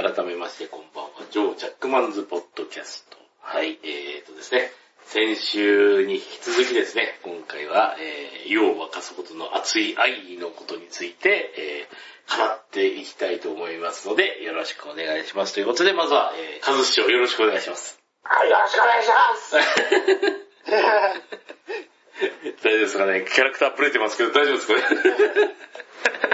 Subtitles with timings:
[0.00, 3.16] 改めましてこんばんは、ジョー・ジャックマンズ・ポッドキャスト。
[3.40, 4.70] はい、えーとですね、
[5.06, 15.54] 先週に引き続きですね、今回は、えー、世を沸かすことの熱い愛のことについて、えー、語っていきたいと思いますので、よろしくお願いします。
[15.54, 17.98] ということで、まずは、えー、カズ師匠よろしくお願いします。
[18.22, 19.56] はい、よろしくお願いします。
[22.62, 23.26] 大丈夫ですかね？
[23.28, 24.82] キャラクターブレてますけど大丈夫ですかね？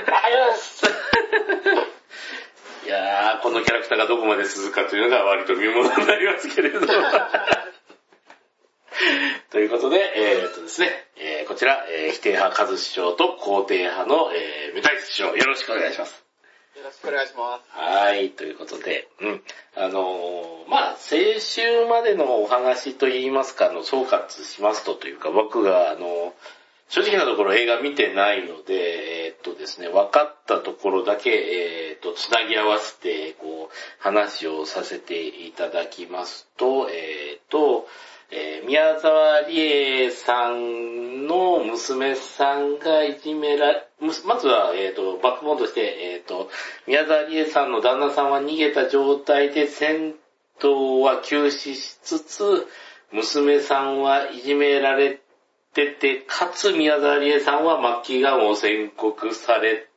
[0.06, 1.93] 大丈夫です。
[2.84, 6.86] いやー、このキャラクターがどこまで続くかというのが割と見ものになりますけれども。
[9.50, 16.24] ということで、えー、っとですね、えーこちら、えー否定派和師匠と肯定派の、えー、メタイス師匠、よろしくお願いします。
[16.76, 17.64] よろしくお願いします。
[17.70, 19.42] はい、ということで、うん。
[19.76, 26.34] あのーまあ、先週までのお話といいますか、あの、総括しますとというか、僕が、あの、
[26.94, 37.88] 正直なところ映画見てないので、えーっとですね、分かったところだけ、えーっと、つなぎ合わせて、こう、話をさせていただきますと、えーっと、
[38.30, 45.80] えー宮沢りえさんの娘さんがいじめら、まずは、えーっと、バックボーンとして、
[46.14, 46.48] えーっと、
[46.86, 50.14] 宮沢りえさんの旦那さんは逃げた状態で戦
[50.60, 52.68] 闘は休止しつつ、
[53.10, 55.20] 娘さんはいじめられ
[55.74, 59.88] てて、かつ宮沢りえさんは末期がんを宣告され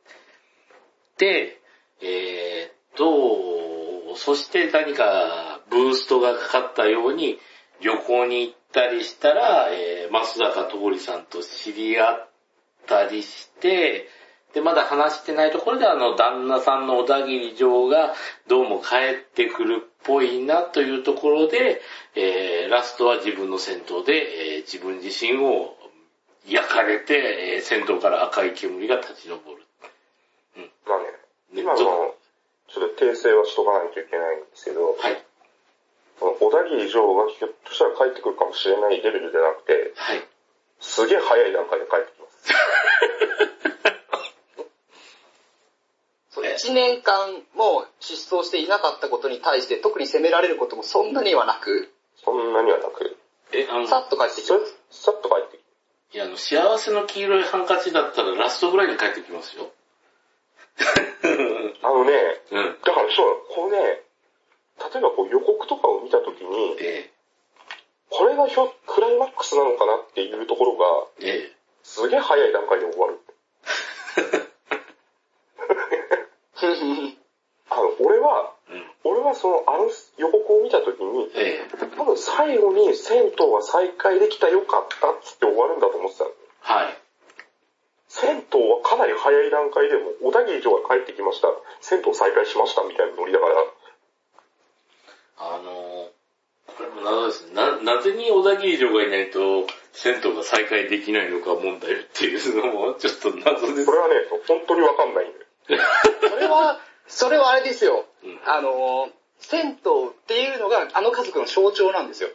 [1.16, 1.60] て、
[2.02, 7.38] えーっと、そして何かブーストがかかったように
[7.80, 12.28] 旅行に行ったりしたら、えー、松坂通りさんと知り合っ
[12.86, 14.08] たりして、
[14.54, 18.14] で、まだ話してないところであの、旦那さんの小田切城が
[18.48, 21.80] どうも帰ってくるっぽいなというところで、
[22.14, 25.76] えー、ラストは自分の戦闘で、えー自分自身を
[26.46, 29.40] 焼かれて、えー戦闘から赤い煙が立ち上る。
[30.86, 31.04] まあね、
[31.54, 31.78] 今の、
[32.68, 35.22] ちょっと訂正はしとかないといけないんですけど、はい。
[36.20, 40.22] 小田切城がひょっとしたら帰ってくるかもしれないレベルじゃなくて、はい。
[40.80, 43.47] すげえ早い段階で帰ってきます。
[46.38, 51.92] そうえ1年間も失踪していなかったことに対して特に責められることもそんなにはなく、
[52.24, 53.16] そんなにはなく、
[53.52, 54.60] え、あの、さっと帰ってきさま
[54.90, 55.04] す。
[55.04, 59.70] さっと帰ってきいや、あの、幸せの黄色いハンカチだったらラストぐらいに帰ってきますよ。
[61.82, 62.12] あのね、
[62.50, 62.78] うん。
[62.82, 64.02] だからそう、これね、
[64.78, 67.10] 例えばこう予告とかを見たときに、え
[68.10, 70.86] これがひょクライマックスなのかなっていうところが、
[71.20, 73.20] え、えすげえ早い段階で終わる。
[77.70, 78.90] あの、俺は、え、うん。
[79.04, 86.30] 俺はその、あの予告を見たときに、ええ、多分最後に銭湯が再開できたよかったっつって終わるんだと思ってたの。
[86.60, 86.98] はい。
[88.08, 91.48] 銭湯はかなり早い段階でも、小田切城が帰ってきました、
[91.80, 93.64] 銭湯再開しましたみたいなノリだから、
[95.40, 96.08] あの、
[96.66, 97.54] これも謎ですね。
[97.54, 103.92] な、なぜに小田切城がいないと、銭湯が再開できないのか問題っていうのも、ちょっと謎ですこ。
[103.92, 104.14] れはね、
[104.46, 105.47] 本当にわかんないんだよ。
[105.68, 108.06] それは、それはあれですよ。
[108.24, 109.08] うんあの、
[109.38, 109.76] 銭湯っ
[110.26, 112.30] ていうのがあの家族の象徴なんですよ。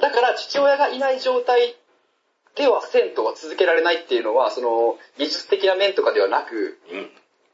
[0.00, 1.76] だから父親がいない状態
[2.56, 7.10] では銭湯は続けられないっていうのは、その技術的な面とかではなく、うん。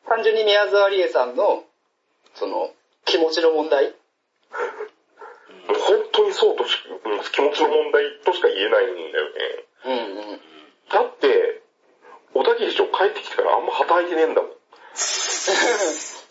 [0.08, 1.64] 単純に宮沢りえさんの、
[2.34, 2.70] その、
[3.04, 3.94] 気持ちの問題
[5.66, 9.64] 本当にそうとし、うん気持ちの問題としか言えないんだよね。
[9.84, 10.40] うんうん。
[10.90, 11.61] だって、
[12.34, 14.50] 小田切城帰ってきてからあんま働いてねえんだもん。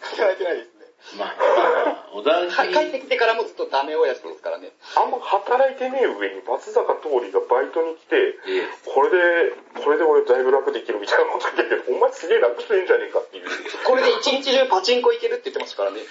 [0.02, 0.82] 働いてないですね。
[1.18, 4.72] まあ、まあ、小田は帰って切きてからもずっとダメ親父ですからね。
[4.98, 13.50] あんま働いてねえ上に松坂桃李がバイトに来て、ええこれで、これで俺だいぶ楽できるみたいなこと言ってて、お前すげえ楽してんじゃねえかっていう。
[13.86, 16.02] これで一日中パチンコ行けるって言ってましたからね。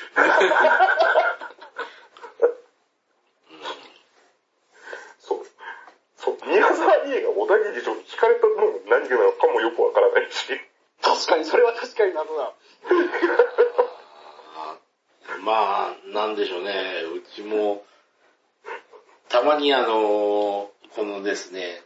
[5.18, 5.46] そう。
[6.38, 6.48] そう。
[6.48, 10.46] 宮沢りえが小田切城に聞かれたのも何がなのかもよくわからないし。
[11.02, 12.52] 確かに、それは確かに謎だ。
[14.56, 14.76] あ
[15.42, 17.04] まあ、なんでしょうね。
[17.14, 17.84] うちも、
[19.28, 21.82] たまにあの、このですね、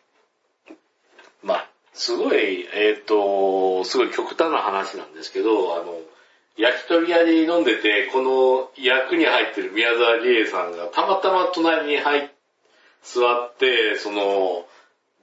[1.42, 6.00] まあ、すごい、えっ、と、すごい極端な話なんですけど、あの、
[6.56, 12.28] 焼き鳥屋で飲んでて、この役に入ってる宮沢りえさんがたまたま隣に入っ、
[13.04, 14.66] 座って、その、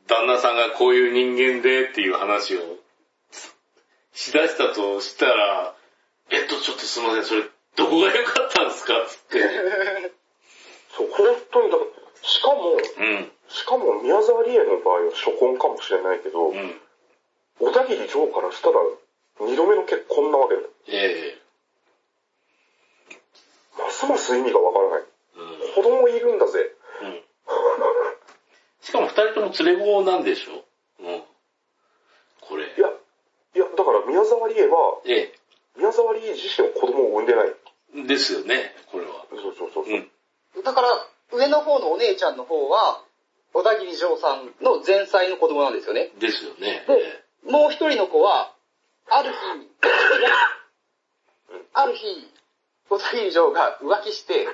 [0.07, 2.59] 旦那さんがこういう人間でっていう話を
[4.13, 5.73] しだしたとしたら、
[6.29, 7.43] えっと、ちょっとすいません、それ、
[7.75, 9.41] どこが良かったんですかつって。
[10.95, 11.89] そう、本当にだから、
[12.21, 16.81] しかも、うん、しかも宮沢りえの場合は初婚かもしれないけど、うん。
[17.59, 18.75] 小田切城からしたら
[19.39, 20.67] 二度目の結婚なわけだよ。
[20.87, 21.41] ええ
[24.17, 25.03] す意味がわからない。
[25.35, 25.73] うん。
[25.75, 26.70] 子供いるんだぜ。
[28.81, 28.85] うん。
[28.85, 30.65] しかも二人とも連れ子なんでしょ？
[30.99, 31.23] うん。
[32.41, 32.65] これ。
[32.65, 32.87] いや、
[33.55, 35.33] いや、だから宮沢りえは、え
[35.77, 37.55] 宮沢りえ自身は子供を産んでない。
[37.95, 38.03] え。
[38.03, 39.25] ですよね、これは。
[39.31, 39.85] そうそうそう。
[39.85, 40.63] うん。
[40.63, 40.89] だから、
[41.31, 43.03] 上の方のお姉ちゃんの方は、
[43.53, 46.11] 小田切丈さんの前妻の子供なんですよね。
[46.19, 46.85] ですよね。
[46.87, 48.53] でもう一人の子は、
[49.09, 49.37] ある日、
[51.73, 52.31] ある日、
[52.89, 54.47] 小田切丈が浮気して、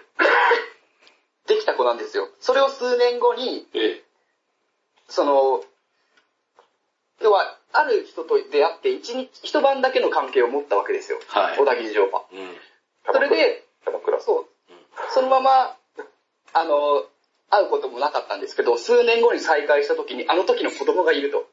[1.48, 2.30] できた子なんですよ。
[2.40, 4.04] それを数年後に、ええ。
[5.08, 5.64] その、
[7.22, 11.20] 要は、ある人と出会って一日、一晩だけの関係を持ったわけですよ。
[11.28, 12.24] はい小田切丈は。
[12.32, 12.56] うん。
[13.12, 13.64] それで。
[14.20, 14.46] そう、
[15.14, 15.78] そのまま、
[16.54, 17.06] あの、
[17.50, 21.48] 会うこともなかったんですけど、数年後に再会した時に、あの時の子供がいると。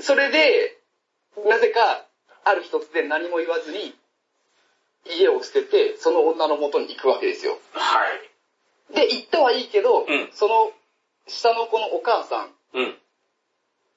[0.00, 0.78] それで、
[1.46, 2.06] なぜか、
[2.44, 3.94] ある一つで何も言わずに、
[5.06, 7.58] 家を捨てて、その女の元に行くわけですよ。
[7.72, 8.00] は
[8.90, 8.94] い。
[8.94, 10.72] で、行ったはいいけど、んその、
[11.26, 12.94] 下の子のお母さん、うん。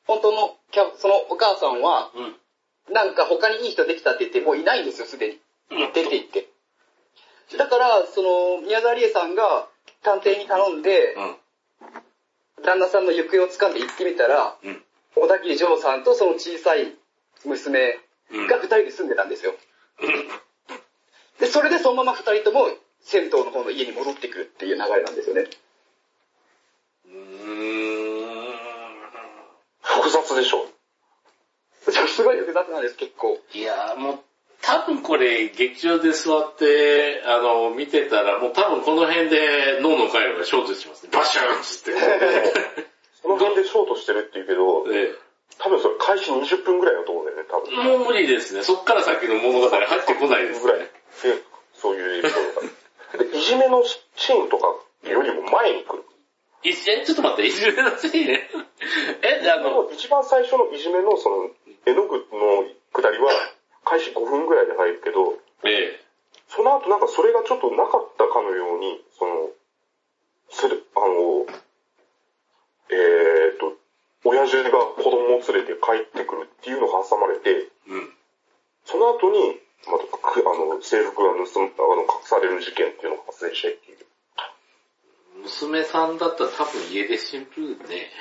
[0.05, 2.93] 本当のキャ、そのお母さんは、うん。
[2.93, 5.39] なんか他にいい人できたって言って、もういないんですよ、すでに。
[5.71, 6.47] うん出て行って。
[7.57, 9.67] だから、その、宮沢りえさんが
[10.03, 11.35] 探偵に頼んで、うん。
[12.63, 14.83] 旦那さんの行方を掴んで行ってみたら、うん。
[15.15, 16.93] 小田切丈さんとその小さい
[17.45, 17.99] 娘
[18.31, 18.47] うん。
[18.47, 19.53] が二人で住んでたんですよ。
[21.39, 22.67] で、それでそのまま二人とも
[23.01, 25.45] 銭湯の方の家に戻ってくるっていう流れなんですよね。
[30.09, 30.65] 複雑でしょ。
[32.07, 33.39] すごい複雑なんです、結構。
[33.53, 34.19] いやーもう、
[34.61, 41.11] 多分これ、劇場で座って、あの、見てたら、もう多分この辺で脳の回路がショートしますね。
[41.13, 41.99] バシューンっつって。
[43.21, 45.13] その辺でショートしてるって言うけど、え
[45.59, 47.99] 多分それ開始20分ぐらいのところだよね、多え分。
[47.99, 48.63] もう無理ですね。
[48.63, 50.89] そっから先の物語入ってこないですぐらい
[51.73, 52.61] そういうエピソード
[53.17, 53.31] が。
[53.31, 54.67] で、いじめのシーンとか
[55.09, 56.03] よりも前に来る。
[56.63, 56.73] いえ、
[57.05, 58.49] ちょっと待って、いじめのせいね。
[59.21, 61.49] え、であの、一番最初のいじめのその、
[61.85, 63.31] 絵の具の下りは、
[63.85, 66.01] 開始5分ぐらいで入るけど、え
[66.49, 69.49] その後なんかそれがちょっとなかったかのように、その、
[70.49, 71.45] それ、あの、
[72.89, 73.75] えーと、
[74.23, 78.13] 親父が子供を連れて帰ってくるっていうのが挟まれて、えうん。
[78.85, 84.06] その後に、また、くあの、制服が盗む、あの、隠される事件っていうのが発生してっていう。
[85.47, 88.11] 娘さんだったら多分家出シンプルね。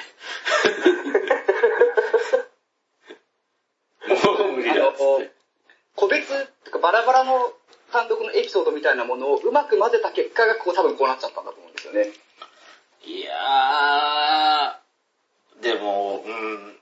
[4.09, 4.15] も
[4.47, 5.33] う無理だっつって。
[5.97, 6.29] 個別
[6.71, 7.53] かバラバラの
[7.91, 12.13] 単独のエピソードみたいなものをうまく混ぜた結果がこう多分こうなっちゃったんだと思うんですよね。
[13.05, 16.77] いやー、でも、うん、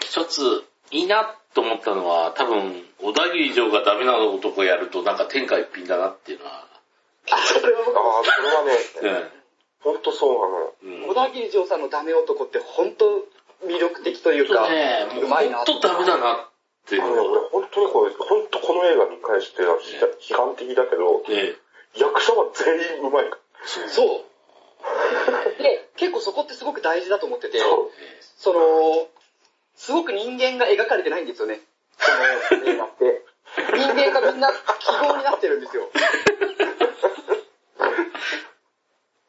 [0.00, 6.71] 一ついいなと思ったのは、多分、小田切城がダメな男やるとなんか天下一品だなっていうのは、あ、
[7.38, 9.30] それは僕ああ、それはね、う
[9.80, 11.08] ほんとそうなの。
[11.08, 13.04] 小田切丈さんのダメ男って本当
[13.66, 17.32] 魅力的というか、ね、もううまいなほんとダメだなっていうあのね、のは。
[17.32, 21.62] 俺本当にこれ、本当この映画見返して批判的だけど、ええ
[21.94, 23.24] 役者は全員うまい。
[23.88, 24.24] そう。
[25.62, 27.58] で、結構そこってすごく大事だと思ってて。
[28.36, 29.08] その、
[29.76, 31.60] すごく人間が描かれてないんですよね。
[31.98, 33.24] その映画って。
[33.76, 34.56] 人間がみんな記
[35.06, 35.90] 号になってるんですよ。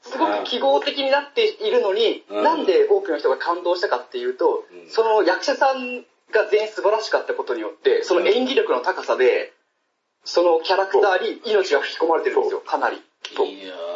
[0.01, 2.43] すごく記号的になっているのに、うん。
[2.43, 4.89] なんで多くの人が感動したかっていうと、うん。
[4.89, 9.53] その役者さんが全員素晴らしかったことによって、その演技力の高さで、
[10.23, 13.01] そのキャラクターに命が吹き込まれてるんですよ、かなり。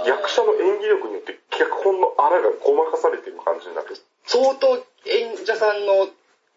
[0.06, 3.88] 役者の演技力によって脚本のあらがごまかされてる感じになる。
[4.26, 6.08] 相当演者さんの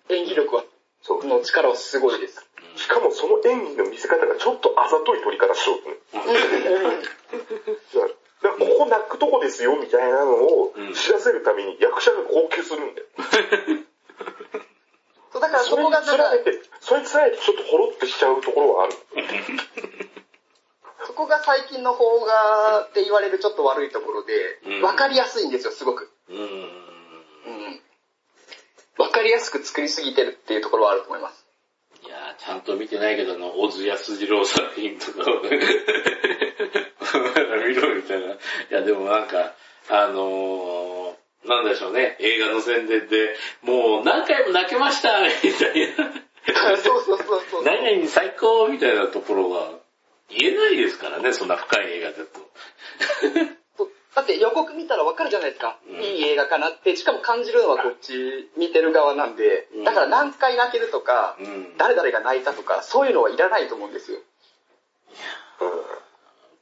[0.08, 0.64] 演技力は、
[1.02, 1.26] そう。
[1.26, 2.46] の力はすごいです。
[2.76, 5.96] しかもその演技の見せ方がちょっとあざとい撮り方しようとね。
[8.40, 13.06] ここ泣くとこですよみたいなのをうん知らせるために役者が号泣するんだよ。
[15.32, 18.94] そうだからそこがなんかて、それにつられてちょっとほろってしちゃうところはある。
[21.06, 26.10] そこが最近の邦画って言われるちょっと悪いところでうん、わかりやすいんですよ、すごく。
[26.28, 26.36] うん。
[26.38, 27.82] うん。
[28.98, 31.46] わかりやすく作りすぎてるっていうところはあると思います。
[32.04, 35.50] いやー、ちゃんと見てないけど、あの、小津安二郎作品とかをね、
[37.68, 38.26] 見ろみたいな。
[38.32, 38.38] い
[38.70, 39.54] や、でもなんか、
[39.88, 46.76] あのー、なんでしょうね、映画の宣伝で、もう何回も泣けましたみたいな。
[46.76, 47.64] そうそうそうそう。
[47.64, 49.78] 何々最高みたいなところは
[50.28, 53.59] 言えないですからね、そんな深い映画だと。
[54.20, 55.78] だって予告見たらわかるじゃないですか。
[55.88, 61.76] うんいい映画かなって、しかも感じるのはこっち見てる側なんでうん、だから何回泣けるとか、うん。
[61.78, 64.18] 誰々が泣いたとか、そういうのはいらないと思うんですよ。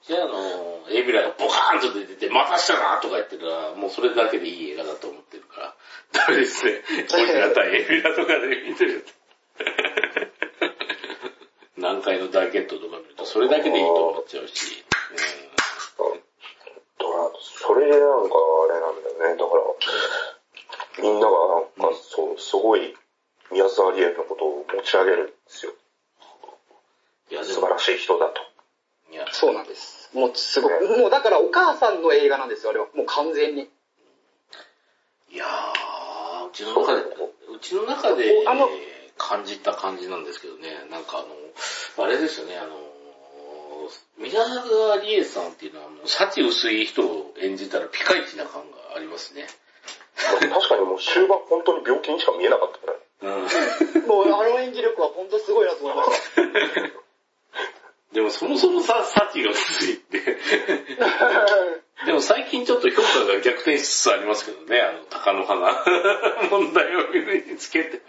[0.07, 5.75] じゃあ、あの、エビラがボカーンと出てて、またしたなとか言ってたら、もうそれだけでいい映画だと思ってるから、
[6.12, 6.83] ダメですね。
[7.11, 9.12] ゴジラ対エビラとかで見てると。
[11.77, 14.83] 南海の大決闘とか見ると、それだけでいいと思っちゃうし。
[16.99, 18.35] だから、それでなんか
[18.71, 19.38] あれなんだよね。
[19.38, 21.37] だから、みんなが
[21.78, 22.95] なんかそう、すごい
[23.50, 25.73] 宮沢りえのことを持ち上げるんですよ。
[27.30, 28.40] うん、いや、素晴、らしい人だと。
[29.11, 30.11] いや、そうなんです。
[30.12, 32.87] もうすごく、もうだからお母さんの映画なんですよ、あれは。
[32.95, 33.68] もう完全に。
[35.30, 38.68] いやー、うちの中で、うちの中でおあの
[39.16, 41.23] 感じた感じなんですけどね、なんかあ
[42.00, 42.76] の、あれですよね、あの、
[44.19, 49.47] 宮沢りえさんっていうのは、あの幸薄い人を演じたらピカイチな感がありますね。
[50.17, 52.99] 確かにもう終盤本当に病気にしか見えなかったね。
[53.23, 54.09] うん。
[54.09, 56.43] もうあの演技力は本当すごいなと思いました。
[58.13, 60.21] でもそもそもさ、幸が薄いって。
[62.07, 65.85] でも最近ちょっと評価が逆転しつつありますけどね、あの、鷹の花
[66.51, 68.01] 問題を見つけて。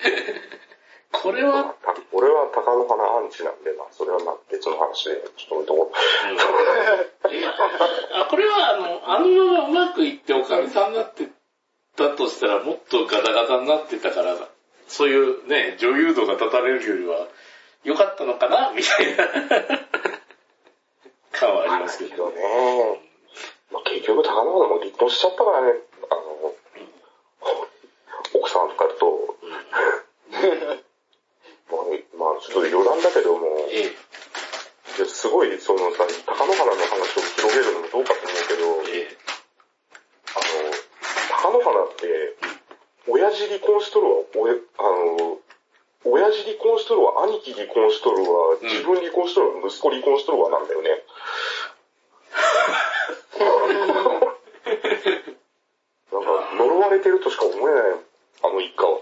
[1.12, 5.84] これは、た俺は鷹の花アンチなんで、まあそれはまあ別の話で、ちょっとど。
[5.84, 5.92] う
[8.14, 11.28] あこれはあの、あのままうまくいっておかみさんになって
[11.96, 14.36] たとしたらもっとガタガタになってたから、
[14.88, 17.28] そういうね、女優度が立たれるよりは
[17.84, 19.28] 良かったのかなみたいな。
[21.32, 22.30] 感はありますけど。
[22.30, 23.02] ね。
[23.72, 25.74] まあ結局鷹の花も離婚しちゃったからね、
[26.10, 26.56] あの、
[28.34, 29.58] 奥さんとかと、ま
[30.38, 30.89] あ、まあ
[32.42, 33.96] ちょっと余談だけども、ええ、
[34.98, 38.64] ですごいそのさ、鷹の花の話を広げるのもどうかと思うけど、
[38.96, 39.18] ええ、
[40.36, 40.72] あの、
[41.30, 42.36] 鷹の花って、
[43.08, 45.40] 親父離婚しとるわ、おやあの、
[46.06, 50.90] 親父離婚しとるわ、兄貴離婚しとるわ、ん自分離婚しとるわ、息子離婚しとるわなんだよね。
[56.12, 57.84] なんか、呪われてるとしか思えない、
[58.44, 59.00] あの一家は。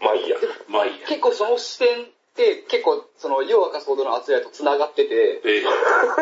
[0.00, 0.36] まあいいや。
[0.68, 1.06] まあいいや。
[1.06, 5.64] 結構その視点って結構その、夜明かすほどの熱い愛と繋がってて、ええ、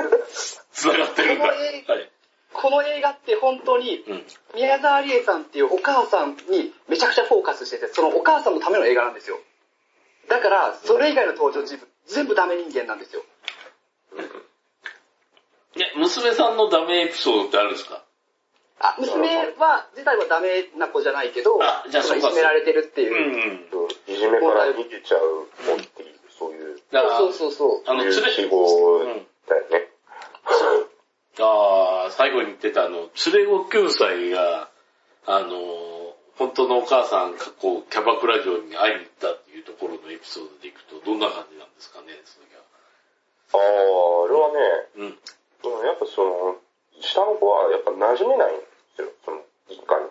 [0.73, 1.45] 繋がってるんだ。
[1.47, 2.11] この映画はい。
[2.51, 4.27] この映画って本当にうん。
[4.55, 9.39] 宮沢りえさんっていうお母さんにめちゃくちゃフォーカスしてて、そのお母さんのための映画なんですよ。
[10.29, 13.23] だから、それ以外の登場人物、全部ダメ人間なんですよ。
[15.77, 18.03] ね、娘さんのダメエピソードってあるんですか？
[18.81, 23.55] あ、娘は、自体はダメな子じゃないけど、あじゃあいじめられてるってういう。
[23.55, 23.68] ん。
[24.19, 27.83] いじめから逃げちゃう子っていう、そういう、だから、そうそうそう。
[27.87, 29.27] あの、連れ、いう記号うん。
[29.47, 29.89] だよね。
[31.41, 34.69] ああ、最後に言ってたあの、連れ子9歳が、
[35.27, 42.63] あの、本当のお母さんがこう、キャバクラ嬢に会いに行ったっていうところのエピソードでいくと、どんな感じなんですかね、それが。
[43.55, 44.59] ああ、あれはね、
[44.97, 45.87] うん。
[45.87, 46.57] やっぱその、
[47.01, 50.11] 下の子はやっぱ馴染めないんですよ、その一家に。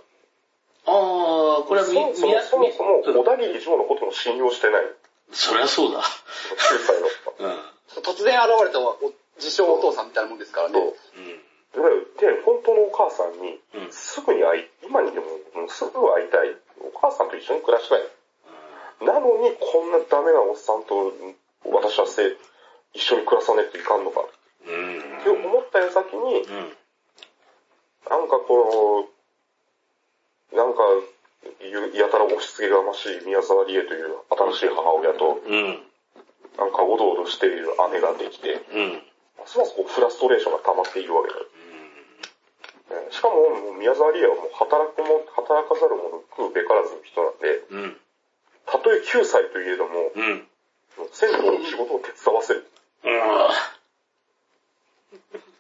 [0.87, 4.84] ああ、これはみ、そも、そも、小田切城のことも信用してない。
[5.32, 6.00] そりゃそうだ。
[6.00, 6.03] 9
[6.79, 7.51] 歳の。
[7.51, 7.77] うん。
[8.01, 8.79] 突然現れた
[9.38, 10.74] 自称お父さんみたいなもんですからね。
[10.74, 10.94] そう。
[12.20, 13.60] で、本当のお母さんに。
[13.91, 15.25] すぐに会い、今にでも
[15.70, 16.56] すぐ会いたい。
[16.82, 18.01] お母さんと一緒に暮らしたい。
[19.01, 21.13] なのにこんなダメなおっさんと
[21.65, 22.36] 私はせ
[22.94, 24.25] 一緒に暮らさないといかんのか。
[24.65, 25.20] うん。
[25.22, 26.77] って思った矢先に、うん。
[28.10, 30.79] なんかこう、なんか、
[31.94, 34.22] やたら押し付けがましい宮沢りえという
[34.56, 35.82] 新しい母親と、うん。
[36.58, 39.01] なんかおどおどしている姉ができて、うん。
[39.38, 41.46] ますますこうフラストレーションが溜まっているわけだよ。
[43.04, 47.98] ねしかも、宮沢りえはもう働くも、働かざる者食うべからずの人なんで、うん。
[48.66, 50.48] たとえ9歳といえども、うん。
[51.12, 52.66] 銭湯の仕事を手伝わせる。
[53.04, 53.68] うん。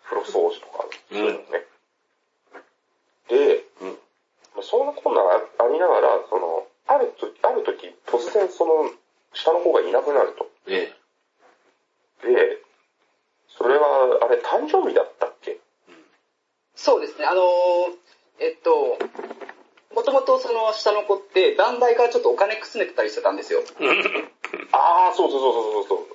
[0.03, 1.65] 風呂掃除とか、うんそういうのね。
[3.29, 3.66] で、
[4.69, 8.91] そんなこんなあありながら、その、あるとある時、突然その、
[9.33, 10.49] 下の子がいなくなると。
[10.67, 10.93] え
[12.23, 12.27] え。
[12.27, 12.61] で、
[13.57, 15.57] それは、あれ、誕生日だったっけ？
[16.75, 17.45] そうですね、あのー
[18.39, 18.99] えっと、
[19.95, 23.61] もともとその下の子って、団体からちょっとお金くすねてたりしてたんですよ。
[24.73, 26.07] ああ、そうそうそうそうそう。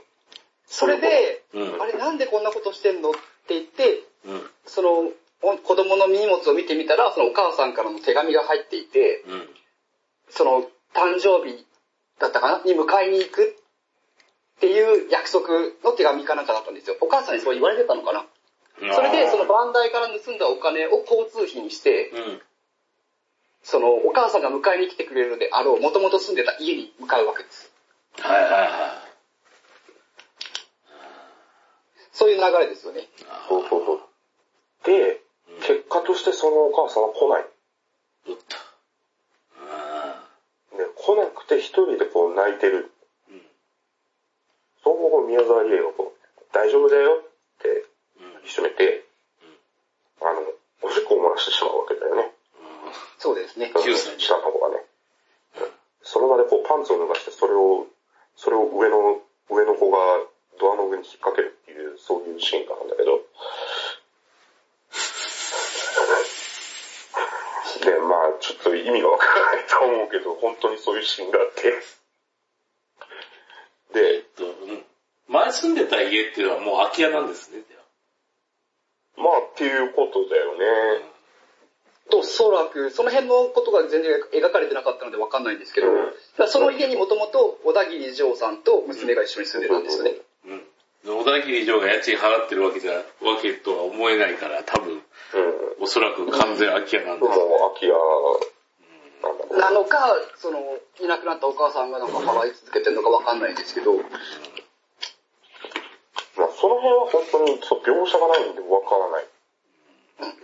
[0.66, 1.82] それで、うん。
[1.82, 3.10] あれなんでこんなことしてんの？
[3.10, 3.14] っ
[3.46, 4.50] て言って、うん。
[4.66, 9.48] その、お子供の荷物を見てみたら、そのお母さんからの手紙が入っていて、うん。
[10.30, 10.62] その、
[10.94, 11.66] 誕生日
[12.20, 12.64] だったかな？
[12.64, 13.56] に迎えに行く
[14.56, 15.48] っていう約束
[15.82, 16.96] の手紙かなんかだったんですよ。
[17.00, 18.24] お母さんにそう言われてたのかな？
[18.94, 22.40] それで、そのバンダイから盗んだお金を交通費にして、うん。
[23.62, 27.70] その、お母さんが迎えに来てくれるであろう、もともと住んでた家に向かうわけです。
[28.18, 29.12] はいはいはい。
[32.42, 33.08] 流れですよね。
[33.28, 34.00] あそうそうそう。
[34.84, 35.20] で、
[35.60, 37.44] 結果としてそのお母さんは来ない。
[38.28, 38.56] おっと。
[39.58, 40.28] あ
[40.76, 42.90] で、来なくて一人でこう泣いてる。
[43.30, 43.42] ーうん。
[44.82, 47.68] その後宮沢りえがこう、大丈夫だよって
[48.20, 48.46] うん。
[48.46, 49.04] 一緒めて、
[50.20, 50.40] あの、
[50.82, 52.32] おしっこを漏らしてしまうわけだよね。
[53.18, 53.72] そうですね。
[53.74, 54.82] 9歳下の子がね。
[56.02, 57.86] その場でこうパンツを脱がして、それを、
[58.36, 59.98] それを上の、上の子が
[60.58, 63.22] ドアの上に引っ掛けるっていう、そういうシーンがあるんだけど。
[67.82, 71.62] で、まあちょっと意味がわからないと思うけど、本当にそういうシーンがあって。
[73.94, 74.84] で、えっと、うん。
[75.28, 77.62] 前住んでた家っていうのはもう空き家なんですね。
[79.16, 81.12] まあっていうことだよね。
[82.10, 86.12] と、そらく、その辺のことが全然描かれてなかったのでわかんないんですけど、うん
[86.48, 90.12] その家にもともと小田切丈さんと娘が一緒に住んでたんですよね。
[90.46, 91.22] うん。
[91.22, 93.02] 小田切城が家賃払ってるわけじゃ、わ
[93.40, 95.02] けとは思えないから、多分、うん。
[95.82, 97.28] おそらく完全空き家なんです。
[97.28, 97.38] もう
[97.74, 97.94] 空き家
[99.58, 104.04] なのか、その、いなくなったお母さんがなんか払い続けてるのかわかんないんですけど、ま
[106.46, 109.26] あその辺は本当にそう描写がないんでわからない。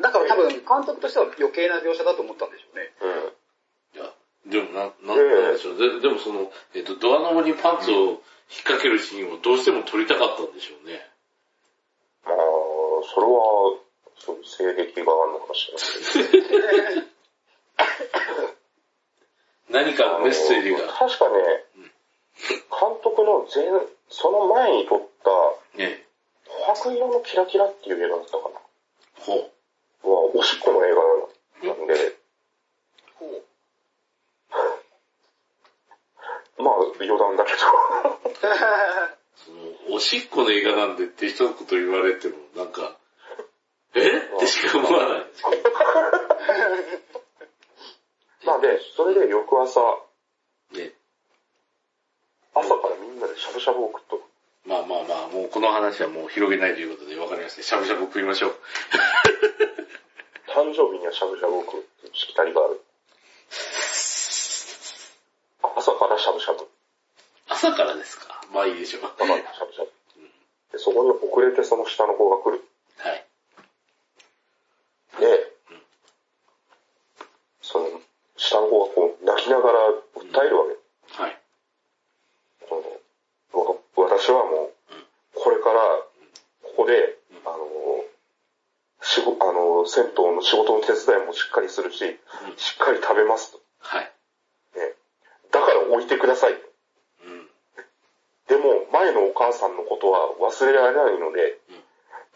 [0.02, 2.92] だから多分監督としては余計な描写だと思ったんでしょうね。
[3.94, 4.00] うん。
[4.00, 4.12] いや、
[4.50, 5.76] でもな、な、なんでしょう。
[5.78, 8.16] ででもその、えっと、ドアノブにパンツを引っ
[8.66, 11.00] 掛けるシーンをどうしても撮りたかったんでしょうね。
[12.26, 12.36] まあ、
[13.14, 13.78] それは、
[14.28, 15.80] そういう性癖があるのかもしれな
[16.28, 16.40] いけ
[17.00, 17.08] ど。
[19.70, 20.80] 何かメッセージが。
[20.88, 21.64] 確かね、
[22.38, 22.50] 監
[23.02, 23.64] 督の前、
[24.08, 25.30] その前に撮った、
[25.78, 26.06] ね、
[26.44, 26.50] 琥
[26.90, 28.60] 珀色のキラキラっていう映画だったかな。
[29.20, 29.50] ほう。
[30.10, 31.02] は、おしっこの映画
[31.74, 32.16] なんで、
[36.58, 37.58] まあ、余談だけど。
[39.36, 39.58] その、
[39.96, 42.96] おしっこの映画なんでって一言言われても、なんか、
[43.98, 44.18] え？
[44.36, 45.26] ってしか思わない。
[48.44, 49.80] まあで、それで翌朝、
[50.72, 50.92] ね。
[52.54, 54.22] 朝からみんなでしゃぶしゃぶを食っとる。
[54.66, 57.62] まあまあまあ、もうこの話はもう広げないということで分かりました。
[57.62, 58.56] しゃぶしゃぶ食いましょう。
[60.48, 61.84] 誕生日にはしゃぶしゃぶを食う
[62.14, 62.80] しきたりがある。
[65.76, 66.68] 朝からしゃぶしゃぶ。
[67.48, 69.02] 朝からですかまあいいでしょう。
[69.02, 69.92] だからしゃぶしゃぶ。
[70.72, 72.62] で、そこに遅れてその下の子が来る。
[72.98, 73.24] はい。
[75.20, 75.26] で、
[77.62, 77.86] その、
[78.36, 79.78] 下の子がこう、泣きながら
[80.14, 80.64] 訴えるわ
[81.16, 81.22] け。
[81.22, 81.38] はい。
[82.68, 82.80] その
[83.64, 84.98] わ私はもう、
[85.34, 85.80] これから、
[86.62, 87.58] ここで、あの、
[89.00, 91.98] 仕事、あの、銭湯の仕事の手伝いもしっかりするし、
[92.56, 93.60] しっかり食べますと。
[93.80, 94.12] はい。
[94.76, 94.94] ね、
[95.50, 96.52] だから置いてください。
[96.52, 96.58] うん。
[98.48, 101.78] でも、前のお母さんのことは忘れられないので、うん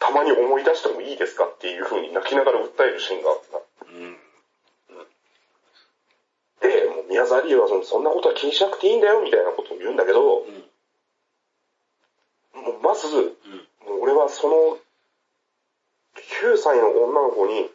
[0.03, 3.59] たまに思い出してもいいですかっていう風に泣きながら訴えるシーンがあった。
[3.87, 4.16] うん。
[6.59, 10.64] で、もう宮沢りえはそんなことは気にしなくていいんだよみたいなことを言うんだけど、うん。
[12.66, 13.22] もうまず、うん。
[13.22, 13.31] も
[13.98, 14.77] う俺はその、
[16.42, 17.70] 9歳の女の子に、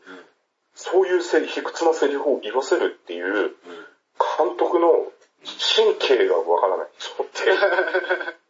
[0.73, 3.55] そういうせり、卑屈なセリフを言わせるっていう、うん。
[4.37, 4.89] 監督の
[5.75, 6.87] 神経がわからない。
[6.97, 7.33] ちょっと。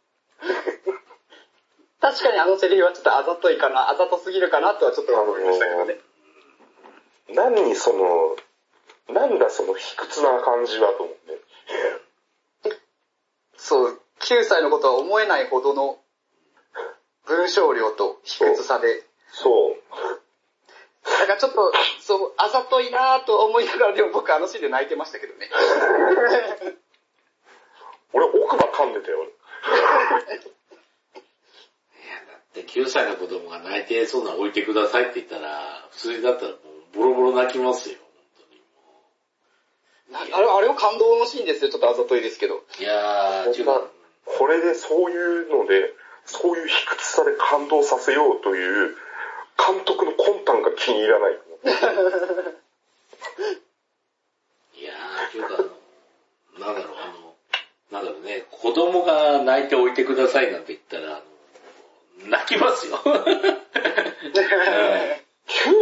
[2.00, 6.00] 確かにあのセリフはちょっとあざといかな、あざとすぎるかなとはちょっと思いましたけどね。
[7.30, 8.36] 何にその、
[9.14, 11.42] なんだその卑屈な感じはと思って？
[13.56, 15.98] そう、9歳のことは思えないほどの
[17.26, 19.76] 文章量と卑屈さで、そう。
[21.28, 25.50] だからちょっと、そう、あざといなぁと思いながらでも僕あのシーンで泣いてましたけどね。
[28.14, 29.26] 俺奥歯噛んでたよ。
[32.54, 37.98] で、9歳の子供が泣いてそうなの置いてくださいって言ったら、普通だったらもうボロボロ泣きますよ、
[40.10, 42.62] 本なあれあれは感動のシーンですよ、ちょっとあざといですけど。
[42.72, 42.84] 当に。
[42.86, 43.66] いやー、違う。
[44.24, 45.92] これでそういうので、
[46.24, 48.96] そういう卑屈さで感動させようという、
[49.68, 51.32] 監督の魂胆が気に入らない。
[54.80, 55.58] いやー、っていうかあ
[56.60, 57.34] の、なんだろう、あの、
[57.92, 61.22] なんだろうね、子供が泣いておいてくださいなんて言ったら、
[62.30, 62.96] 泣きますよ。
[62.96, 63.10] 9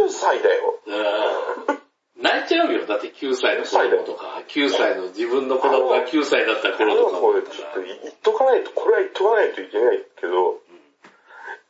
[0.09, 0.79] 歳だよ。
[0.87, 1.77] うん
[2.19, 2.87] 泣いちゃうよ。
[2.87, 10.59] だって9歳の子供とか、9歳の自分の子供が9歳だった頃とかはこれちょっと言っとかないと、これは言っとかないといけないけど、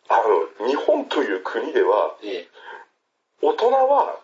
[0.09, 0.23] あ
[0.61, 2.47] の、日本という国では、え
[3.41, 4.19] 大人は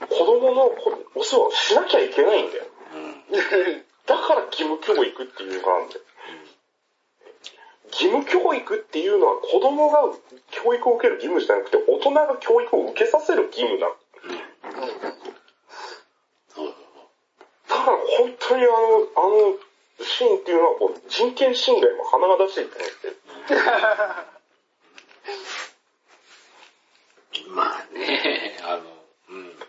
[0.00, 0.70] 子供の
[1.14, 2.64] お世話をしなきゃいけないんだよ。
[3.32, 3.84] えうん。
[4.06, 6.00] だから義務教育っていうのがあるんだよ。
[7.92, 10.00] 義義務教育っていうのは子供が
[10.50, 13.94] 教育を受ける義務じゃなくて、大人が教育を受けさせる義務なの。
[17.68, 18.72] だから本当にあの、
[19.16, 19.58] あの
[20.04, 23.16] シーンっていうのはこう人権侵害も鼻が出していと思って。
[27.48, 28.82] まあね、あの、
[29.30, 29.48] うん。
[29.48, 29.64] で、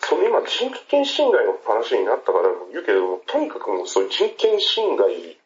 [0.00, 5.38] その今人権侵害の話になったから言うけど、とにかくもうそういう人権侵害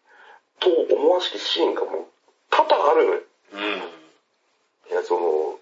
[0.61, 1.93] と思わしきシーンがもう
[2.49, 3.21] 多々あるのよ。
[3.53, 4.93] うん。
[4.93, 5.59] いや、その、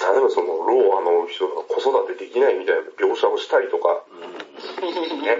[0.00, 4.04] 例えばその、老婆の人が子育てできないみたいな描写をしたりとか、
[4.80, 5.36] ね、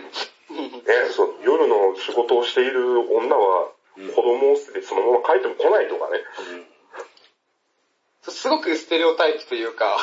[0.52, 0.82] ね、
[1.16, 3.70] その夜の仕事をしている女は
[4.14, 6.18] 子供を捨ててそのまま帰っても来ないとかね。
[8.28, 9.96] すごくステレオタイプというか、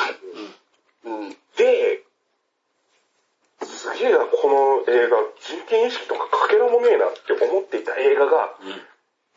[1.04, 1.30] うん。
[1.56, 2.02] で、
[3.80, 8.52] すげえな、この映画、人権意識とかかけらもねえなって思っていた映画が、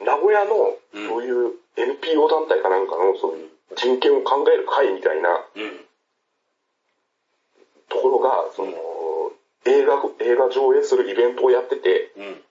[0.04, 5.64] 名古屋の、うんそういう NPO 団体かなんかの、そういう人権を考える会みたいなうん。
[5.64, 5.86] うん。
[7.88, 8.74] ところが、その、
[9.66, 12.42] 映画、映画上映するイベントをやってて、うん。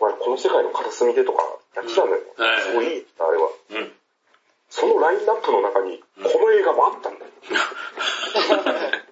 [0.00, 1.42] まあ、この世界の片隅でとか
[1.76, 2.22] やってたんだよ。
[2.62, 3.48] すごいいい、あれは。
[3.70, 3.92] うん。
[4.70, 7.30] そのラインナップの中に、この映画もあったんだよ。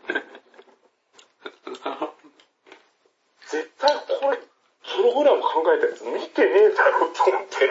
[3.53, 7.69] 絶対これ、プログラム考えたやつ見てねえだろと思って。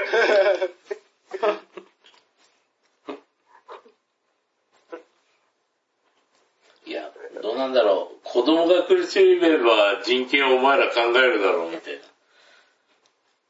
[6.86, 8.18] いや、どうなんだろう。
[8.24, 12.02] 子供が苦しめば人権をお前ら考えるだろうみたいな。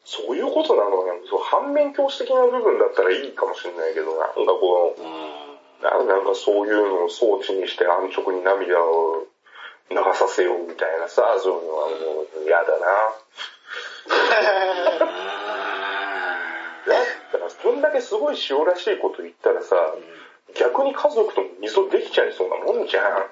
[0.05, 5.51] そういうことなのかなそう反面教師的な部分だったらいいかもしれないけど、なんかこう、うん。
[5.81, 9.27] ななんかそういうのを装置にして安直に涙を
[9.91, 12.85] 流させようみたいなさ、そういうのはもう嫌だな。
[16.87, 19.75] だったら、そんだけすごい塩らしいこと言ったらさ、
[20.55, 23.25] 逆に家族とも溝できちゃいそうなもんじゃん。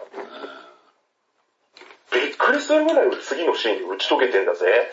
[2.11, 4.91] びっくりするぐらい次のシーンで打ち解けてんだぜ。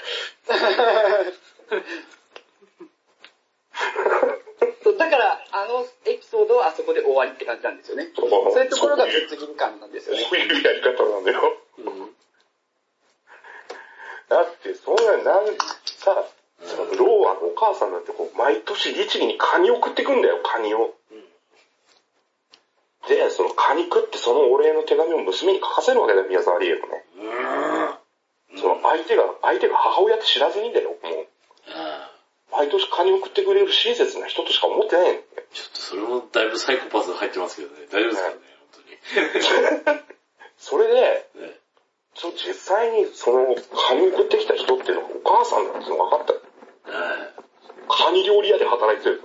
[4.82, 8.12] そうだから、あのエピソードはあそこで終わりって感じなんですよね。
[8.14, 10.26] そういうところが絶銀感なんですよね。
[10.28, 11.56] そういうやり方なんだよ。
[11.78, 12.12] うん。
[14.28, 15.46] だって、そんな、なん、
[15.96, 16.28] さ、
[16.60, 20.94] その、ローアのお母さんだってこう、毎年律儀にカニ送ってくんだよ、カニを。
[23.08, 27.04] で、そのカニ食ってそのお礼の手紙を娘に書かせるわけだよ、宮沢りえとね。
[28.52, 28.58] うん。
[28.60, 31.26] その相手が、相手が母親って知らずにだよ、もう。
[32.52, 35.22] あ毎年カニ送ってくれる親切な人としか思ってないんだよ。
[35.52, 37.86] ちょっとそれもだいぶサイコパス入ってますけどね。
[37.90, 40.00] 大丈夫ですかね、本
[40.58, 41.46] それで、当に。
[41.46, 41.60] ね
[42.18, 46.36] その実際にそのカニ送ってきた人っていうのがお母さんだっていうのが分かっ
[46.86, 46.92] た？
[46.98, 47.32] はい
[47.88, 49.22] カニ料理屋で働いてる。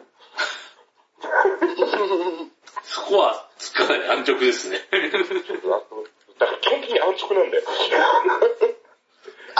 [2.83, 4.79] そこは、つかない安直ですね。
[4.91, 7.63] だから基本的に安直なんだよ。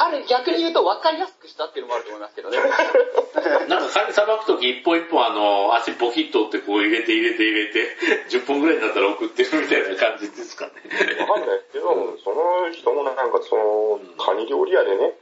[0.02, 2.58] あれ逆に言うと分かりやすくしたっていうのもあると思いますけどね。
[3.70, 7.96] なんかカニさばくとき一本一本あの、足ポキッと折ってこう入れて入れて入れて、
[8.30, 10.74] 10本ぐらいになったら送ってるみたいな感じですかね。
[11.20, 15.14] わかんないけど、その人もなんかその、カニ料理屋でね、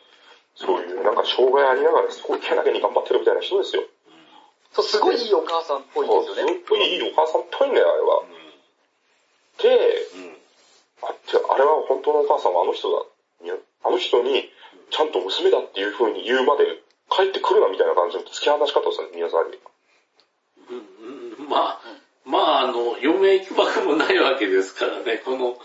[0.55, 3.83] そういうなんか障害ありながらすごいけなげに頑張ってるみたいな人ですよ。
[4.71, 6.53] そう、すごいいいお母さんっぽいんですよね。
[6.53, 8.23] すっごいいいお母さんっぽいんだよ、あれは。
[9.59, 10.37] で、うん。
[11.01, 13.03] あれは本当のお母さんはあの人だ。
[13.83, 14.49] あの人に、
[14.89, 16.65] ちゃんと娘だっていう風に言うまで
[17.09, 19.57] 帰ってくるなみたいな感じの突き放し方をする宮沢に。
[20.69, 21.81] うんうんまあ、
[22.25, 25.57] まああの、嫁行くばくもないわけですからね、この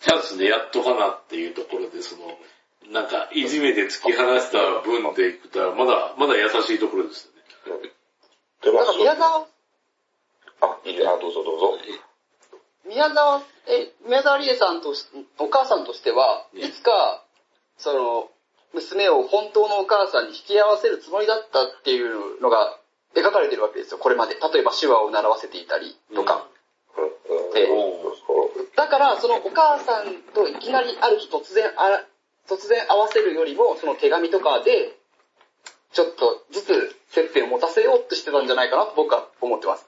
[0.00, 2.38] チャンスでやっとかなっていうところで、その、
[2.92, 7.28] なんか、いじめで突き放した分でいくと、まだ、まだ優しいところです
[7.66, 7.90] よね。
[8.62, 9.46] で、まあなんか、宮沢、
[10.60, 11.78] あ、いいね、あ、どうぞどうぞ。
[12.86, 15.06] 宮沢、え、宮沢りえさんとし、
[15.38, 17.24] お母さんとしては、ねいつか、
[17.78, 18.30] その、
[18.74, 22.78] 娘を本当のお母さんに引き合わせるつもりだったっていうのが
[23.14, 24.34] 描かれてるわけですよ、これまで。
[24.34, 26.46] 例えば手話を習わせていたりとか。
[27.54, 27.68] で
[28.76, 32.06] だから、そのお母さんといきなりある日突然あら、
[32.48, 34.96] 突然合わせるよりも、その手紙とかで、
[35.92, 39.86] ちょっとずつ接点を持たせようとしてたんじゃないかなと僕は思ってます。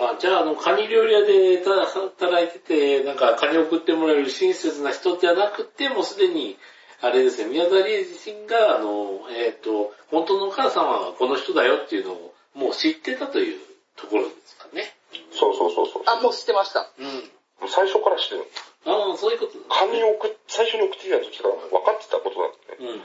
[0.00, 6.56] あじゃあ、あの、カニ料理屋でた働いてて、なんか、カニ送ってもらえる親切な人じゃなくて、もうすでに、
[7.02, 13.58] あれですね、宮沢りえ自身が、あの、えっ、と、本当のお母様はこの人だよっていうのを、もう知ってたという
[13.96, 14.94] ところですかね。
[15.32, 16.02] そうそうそうそう。
[16.06, 16.90] あ、もう知ってました。
[16.98, 17.68] うん。
[17.68, 18.44] 最初からしてる
[18.86, 22.92] ああ、そういうことカニを送っ、最初に送ってきた時から分かってたことなんだね。
[22.92, 22.98] うん。
[22.98, 23.04] ま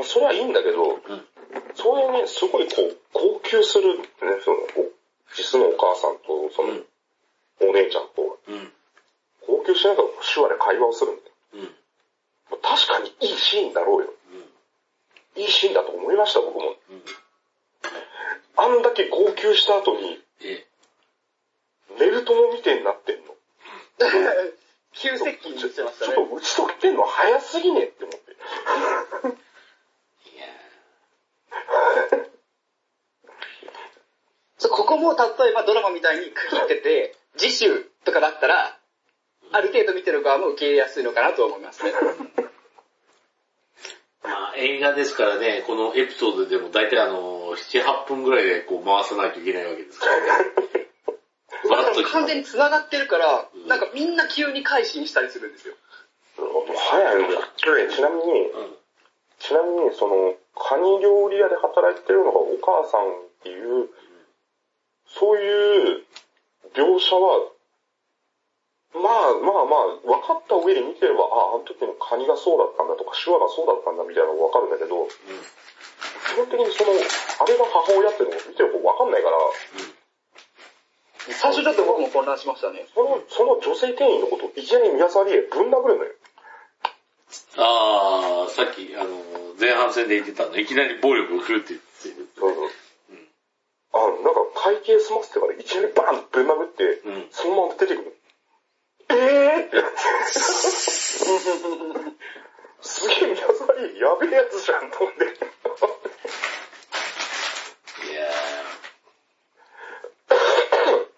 [0.00, 1.00] あ、それはいいんだけど、うん。
[1.74, 4.08] それね、すごいこう、号泣するんね、
[4.44, 4.92] その、お
[5.34, 6.86] 実のお母さんと、その、うん
[7.58, 8.72] お姉ちゃんと、うん。
[9.48, 11.14] 号泣しながら手話で会話をするん。
[12.50, 14.12] 確かにいいシーンだろうよ。
[15.36, 16.76] いいシーンだと思いました、僕も。
[16.90, 17.02] うん。
[18.56, 20.66] あんだけ号泣した後に、え
[21.98, 23.34] メルトモみてえになってんの。
[24.92, 26.24] 急接近してましたねちょ。
[26.24, 28.32] っと打ち解けてんの早すぎねって思って。
[28.32, 28.36] い
[30.38, 30.46] や
[34.70, 38.78] ここも例えばドラマみたいに区切ってて、次週とかだったら、
[39.52, 41.92] ある程度見てる側も受け入れやすいのかなと思いますね。
[44.22, 50.50] まあ映画ですからね、このエピソードでも大体あの、7、8分ぐらいでこう回さないといけないわけですからね。
[52.12, 55.74] 完全に繋がってるからうん、なんかみんな急に改心したりするんですよ。
[56.36, 57.42] 早いんだよ。
[57.56, 58.76] ちなみに、うん。
[59.38, 63.88] ちなみに、その、カニ料理屋で働いてるのがお母さんっていう、
[65.06, 66.04] そういう
[66.74, 67.50] 描写は、
[68.94, 79.36] まあまあまあ、分かった上で見てれば、あ、あの時のカニがそうだったんだとか、手話がそうだったんだみたいなのが分かるんだけど、基本的にその、あれが母親っていうのを見てる方分かんないから、
[81.34, 82.86] 最初ちょっと僕も混乱しましたね。
[82.94, 86.12] その、その女性店員のことをいきなり宮沢りえぶん殴るのよ。
[87.58, 89.10] ああ、さっき、あの、
[89.58, 92.28] 前半戦で言ってたの、いきなり暴力を振るって言ってる。
[92.38, 92.70] そうそう。
[93.92, 97.26] あ、なんか会計済ませてからいきなりバーンってぶん殴って、うん。
[97.30, 98.15] そのまま出てくる。
[99.08, 99.76] えーって。
[102.80, 105.24] すげえ宮沢りえやべえやつじゃんと思って。
[105.24, 105.28] い
[108.14, 108.30] や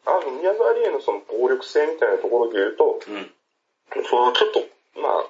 [0.07, 3.31] あの、宮沢りえのその暴力性みたいなところで言うと、ー、うん。
[4.05, 4.61] そのちょっと、
[5.01, 5.27] まあ、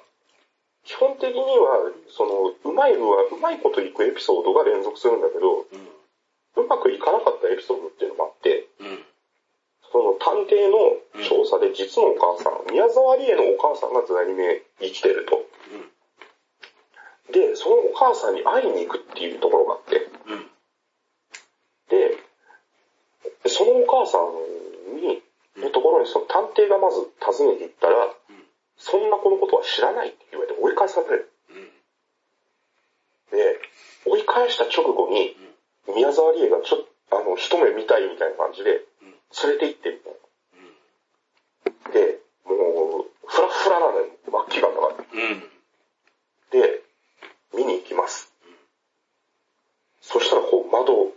[0.85, 6.63] 基本的には、その、うまい部は、うまいこといくエピソードが連続するんだけど、うん。
[6.63, 9.05] うまくいかなかったエピソードっていうのもあって、うん。
[9.91, 15.45] その探偵の調査で実のお母さん、宮沢りえのお母さんが在に目生きてると。
[17.31, 20.09] で、そのお母さんに会いに行くっていうところがあって。
[21.89, 22.17] で、
[23.49, 25.21] そのお母さんに、
[25.57, 28.09] のところにその探偵がまず訪ねて行ったら、ん
[28.77, 31.31] そんな子のことは知らないって言われて追い返される。
[31.49, 33.37] うん。
[33.37, 33.59] で、
[34.05, 35.35] 追い返した直後に、
[35.93, 38.85] 宮沢りえがちょっと、あの、一目見たいみたいな感じで、
[39.43, 40.13] 連れて行ってみたい
[41.85, 41.91] な。
[41.91, 44.07] で、もう、フラッフラなのよ、
[44.47, 44.95] 末期がだから。
[44.95, 45.43] うん。
[46.51, 46.83] で、
[47.55, 48.33] 見に行きます。
[50.01, 51.13] そしたら、こう、窓、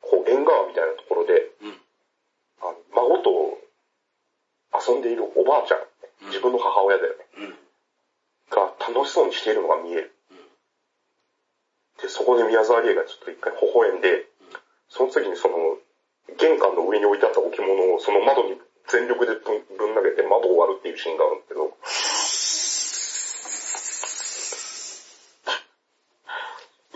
[0.00, 1.80] こう、縁側みたいなところで、うん。
[2.60, 3.58] あの孫と
[4.74, 5.80] 遊んでいるおばあちゃん、
[6.28, 7.58] 自分の母親だよね、うん。
[8.50, 10.12] が楽しそうにしているのが見える。
[12.02, 14.26] で、そこで宮沢りえがちょっと一回微笑んで、
[14.88, 15.56] その次にその、
[16.34, 18.58] 玄関の上に置いてあった置物をその窓に
[18.88, 21.76] 全力でぶん投げて窓を割るっていうシーンがあるんだけど、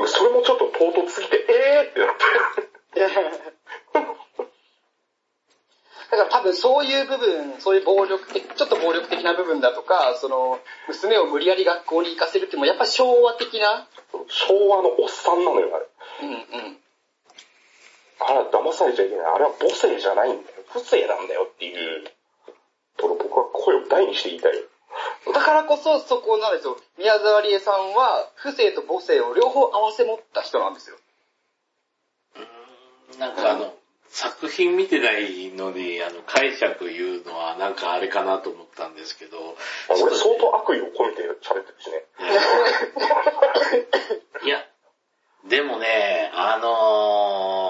[0.07, 2.71] それもちょっと唐突すぎて、えーってなって。
[6.11, 13.87] だから多分そういう部分、そういう暴力的、ちょっと暴力的な部分だとか、その、娘を無理やり学校に行かせるってもやっぱ昭和的な、
[14.27, 15.87] 昭和のおっさんなのよ、あれ。
[16.27, 16.37] うんう
[16.71, 16.80] ん。
[18.63, 19.27] 騙されちゃいけない。
[19.27, 20.63] あれは母性じゃないんだよ。
[20.69, 22.05] 不正なんだよっていう。
[22.97, 24.53] と僕は声を大にして言いたい。
[25.33, 26.77] だからこそそこなんですよ。
[26.99, 30.97] 宮沢りえさんは、不正と母性を両方合わせ持った人なんですよ。
[33.13, 33.75] うんなんかあの、
[34.09, 39.57] 作品見てないのに、あの、解釈言うのはなんかあれかなと思ったんですけど、
[39.89, 42.05] 俺相当悪意を込めて喋ってるしね。
[44.45, 44.67] いや、
[45.49, 47.70] でもね、あの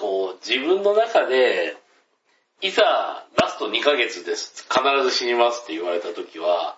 [0.00, 1.76] こう、自分の中で、
[2.62, 4.66] いざ、ラスト2ヶ月です。
[4.68, 6.76] 必ず死にますって言われた時は、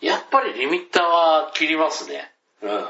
[0.00, 2.32] やっぱりリミッターは切りますね。
[2.62, 2.70] うん。
[2.70, 2.78] うん。
[2.78, 2.88] あ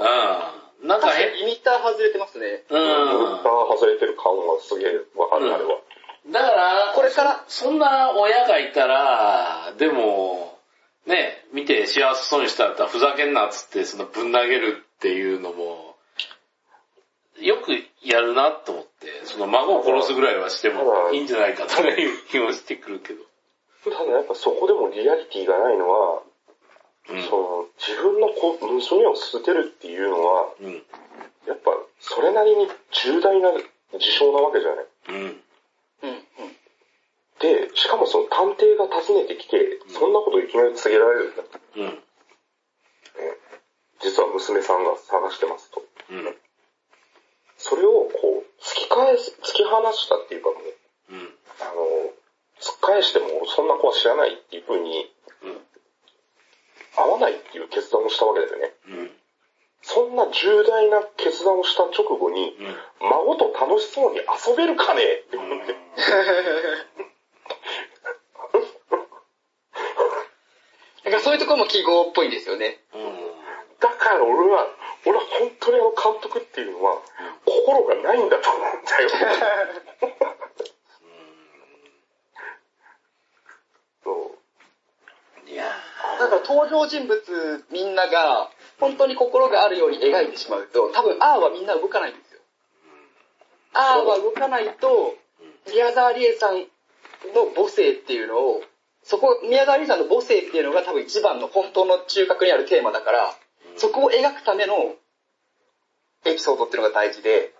[0.00, 0.54] あ。
[0.82, 2.64] なんかへ、リミッター外れてますね。
[2.68, 3.34] ううん。
[3.36, 3.42] ん。
[3.42, 5.80] 外れてる感がすげえわかる、うんあれは。
[6.30, 10.58] だから、これから、そんな親がいたら、でも、
[11.06, 15.83] ね、見て幸せそうにしたらふざけんなっつって、そのぶん投げるっていうのも、
[17.40, 23.22] よくやるなと思って、その孫を殺すぐらいはしてもいいんじゃないかという気もしてくるけど。
[23.84, 26.22] ただやっぱそこでもリアリティがないのは、
[27.10, 27.22] うん。
[27.22, 30.82] その、自分の子、娘を捨てるっていうのは、うん。
[31.46, 33.50] やっぱそれなりに重大な
[33.98, 34.86] 事象なわけじゃない。
[35.08, 35.16] うん。
[35.16, 36.56] うんうん。
[37.40, 41.42] で、しかもその探偵が訪ねてきて、そんなこといきなり告げられるんだ。
[41.76, 42.02] うん。
[44.00, 45.82] 実は娘さんが探してますと。
[46.10, 46.36] うん。
[47.64, 51.32] それをこう、突き返す、突き放したっていうかもう、うん。
[51.60, 52.12] あの、
[52.60, 55.10] 突っ返してもそんな子は知らないっていう風に、
[55.42, 55.64] うん。
[56.94, 58.74] 合わないっていう決断をしたわけですよね。
[58.88, 59.10] うん。
[59.80, 62.54] そんな重大な決断をした直後に、
[63.00, 63.08] うん。
[63.08, 65.72] 孫と楽しそうに遊べるかねって思って。
[71.04, 72.84] だからそういうところも記号っぽいんですよね。
[72.92, 73.02] うん。
[73.80, 74.68] だから俺は、
[75.06, 77.00] 俺は本当にあの監督っていうのは、
[77.44, 79.10] 心がないんだと思うんだよ。
[84.02, 84.32] そ
[85.46, 85.50] う。
[85.50, 85.64] いや
[86.18, 92.40] だから登場人物みんなが本当に心があるように描いてしまうと、多分あーはみんな動かないんですよ。
[93.74, 95.14] あーは動かないと、
[95.68, 96.60] 宮沢りえさん
[97.34, 98.62] の母性っていうのを、
[99.02, 103.34] そこ、宮沢りえさんの母性っていうのが多分一番の本当の中核にあるテーマだから、
[103.76, 104.94] そこを描くための
[106.24, 107.52] エピソードっていうのが大事で、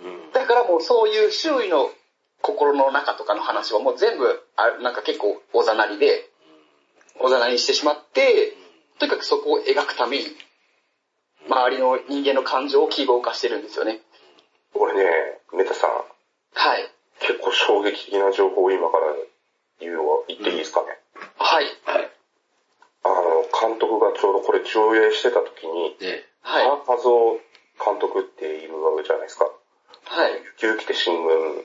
[0.00, 0.32] うん。
[0.32, 1.90] だからもうそういう周囲の
[2.42, 6.28] 心の中とかの話はもう全部、あなんか結構おざなりで、
[7.18, 8.56] おざなりにしてしまって、
[8.98, 10.26] とにかくそこを描くために、
[11.48, 14.00] 周りの人間の感情を記号化してるんですよね。
[14.74, 15.04] 俺ね、
[15.52, 16.90] メタさん、はい。
[17.20, 19.04] 結構衝撃的な情報を今から
[19.80, 20.86] 言うのは言っていいですかね？
[21.38, 21.66] はい。
[21.84, 22.10] はい。
[23.04, 26.64] あの、監督がちょうどこれ上映してた時に、で、はい。
[26.64, 27.38] 原和夫
[27.78, 29.44] 監督っているわけじゃないですか。
[29.44, 30.32] はい。
[30.60, 31.64] 雪来て新聞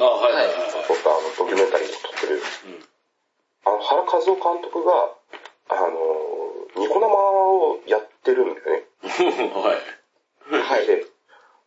[0.00, 0.54] あ、はいはいはい
[0.86, 2.40] 撮ったあのドキュメンタリーを撮ってる。
[3.64, 4.92] あの、原和夫監督が、
[5.70, 8.84] あの、ニコ生をやってるんだよね。
[9.54, 9.72] は
[10.50, 10.60] い。
[10.60, 10.86] はい。
[10.86, 11.06] で、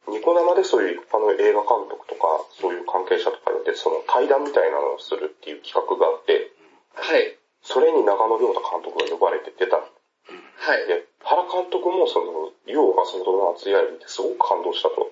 [0.08, 6.52] ニコ生でそういう一般の映画監督とか、そういう関係者とかで、その対談みたいなのをするっていう企画があって、
[6.94, 7.38] はい。
[7.68, 9.76] それに長野亮太監督が呼ばれて出た。
[9.76, 10.88] はい。
[10.88, 15.12] で、原監督もその、亮がその熱い愛見てすごく感動したと。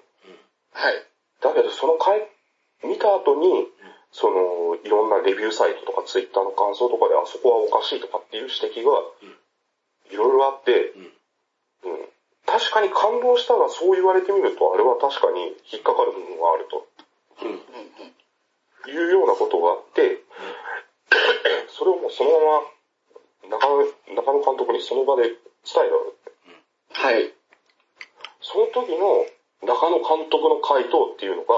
[0.72, 1.04] はい。
[1.44, 2.24] だけど、その回、
[2.82, 3.68] 見た後に、
[4.12, 9.04] その、いろんなレビューサイトとかツイッターの感想とかで、あそこはおかしいとかっていう指摘が、
[10.12, 10.96] いろいろあって、
[11.84, 12.08] うん。
[12.48, 16.88] 確かに感動したらそう言われてみると、あれは確かに引っかかる部分があると。
[17.44, 17.52] うん。
[17.52, 18.16] うんうん
[18.90, 20.22] いうようなことがあって、
[21.70, 25.38] それをもうそのまま中野中野監督にその場で伝
[25.86, 26.32] えたわけ。
[26.94, 27.34] はい。
[28.42, 29.26] その時の
[29.66, 31.54] 中野監督の回答っていうのが、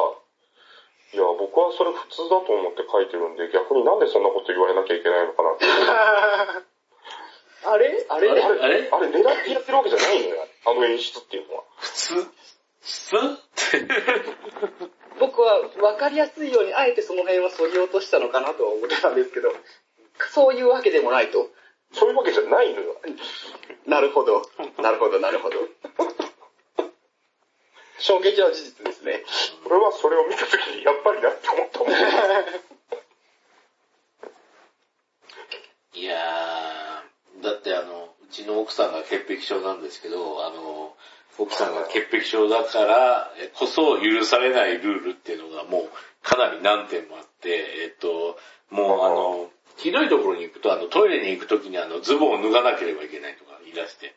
[1.13, 5.65] いや、僕はそれ普通だと思って書いてるんで、逆になんでそんなこと言われなきゃいけないのかなって。
[7.67, 8.06] あれ？
[8.10, 8.30] あれ？
[8.32, 8.43] あれ？
[8.43, 10.47] あれ、あれ狙ってやってるわけじゃないのよ。
[10.65, 11.63] あの演出っていうのは。
[11.78, 12.28] 普通？
[12.88, 13.88] 普通って。
[15.19, 19.50] 僕は分かりやすいようにあえてその辺は削ぎ落としたのかなとは思ってたんですけど、
[20.32, 21.50] そういうわけでもないと。
[21.93, 22.95] そういうわけじゃないのよ。
[23.88, 24.41] なるほど。
[24.82, 25.56] なるほど、なるほど。
[28.00, 29.23] 衝撃の事実ですね。
[29.65, 31.89] 俺はそれを見た時にやっぱりなって思ったもん。
[35.93, 40.95] いやー、だってあの、うちの奥さんが潔癖症なんですけど、あの、
[41.38, 45.89] 奥さんが潔癖症だからこそ許されないルールっていうのがもう
[46.23, 47.50] かなり何点もあって、
[47.84, 48.38] えっと、
[48.69, 54.15] もうあの、ひどいところに行くと、あの、トイレに行くときにあの、ズボンを脱がなければいけないとか言い出して。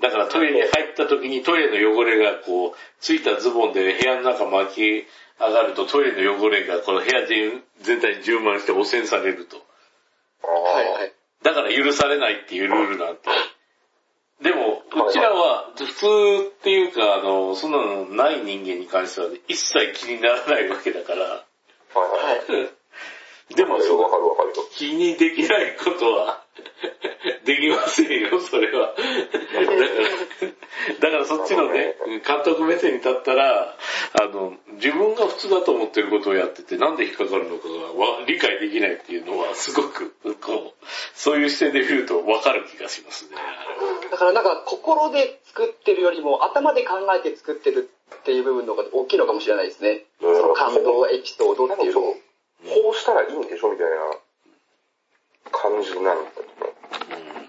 [0.00, 5.06] だからトイレに入った時にトイレの汚れがこう、ついたズボンで部屋の中巻き
[5.40, 9.56] 上がるとトイレの汚れがこの部屋全全体に充満して汚染されると。
[10.46, 11.12] はいはい。
[11.42, 13.22] だから許されないっていうルールなんて。
[14.94, 16.06] うちらは普通
[16.50, 21.20] っていうか、あの、そんなのない人間に関しては一切気にならないわけだから。
[21.24, 21.46] は
[22.48, 22.70] いはい。
[23.52, 23.54] はい。
[23.54, 24.54] でも、そわかのるわかるよ。
[24.72, 26.42] 気にできないことは
[27.44, 28.94] できませんよ、それは。
[28.94, 29.78] だから、
[31.00, 33.76] だからそっちのね、監督目線に立ったら、
[34.20, 43.36] あの、自分が普通だと思ってることをやってて、なんで引っかかるのかがわ理解できないっていうのは、すごく、こう、そういう視点で見るとわかる気がしますね。
[44.10, 50.04] だからなんか心で作ってるよりも頭で考えて作ってるっていう部分の方が大きいのかもしれないですね。
[50.20, 52.16] うんその感動エピソードっていうのを。
[52.62, 53.96] こうしたらいいんでしょみたいな
[55.50, 56.30] 感じなんだ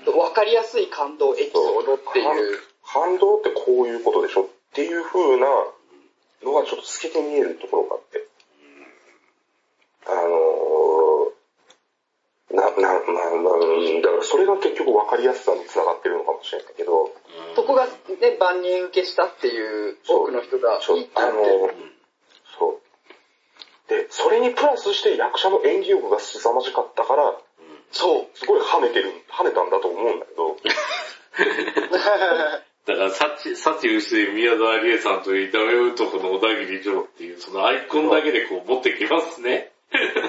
[0.05, 0.17] けど。
[0.17, 2.59] わかりやすい感動エピソードっていう。
[2.85, 5.47] 感動ってこういうことでしょっていう風な
[6.43, 8.27] のがちょっと透けて見えるところがあって。
[10.05, 17.09] あのー、な、な、な、な、だからそれが結局分かりやすさにつながってるのかもしれないけど、
[17.55, 17.91] そこがね、
[18.39, 21.92] 万人受けしたっていう多くの人がそう言ってあのー。
[23.93, 27.37] で、それにプラスして役者の演技力が凄まじかったから、
[27.91, 28.27] そう。
[28.33, 30.57] すごい跳ねてる、跳ねたんだと思うんだけど、
[32.85, 39.71] だから、幸、幸薄い宮沢りえさんというダメ男の小田切城っていう、そのアイコンだけでこう持ってきますね。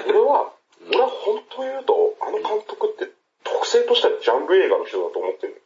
[0.07, 0.53] 俺は、
[0.87, 3.11] 俺は本当言うと、あの監督って
[3.43, 5.61] 特性としてはジャンル映画の人だと思ってる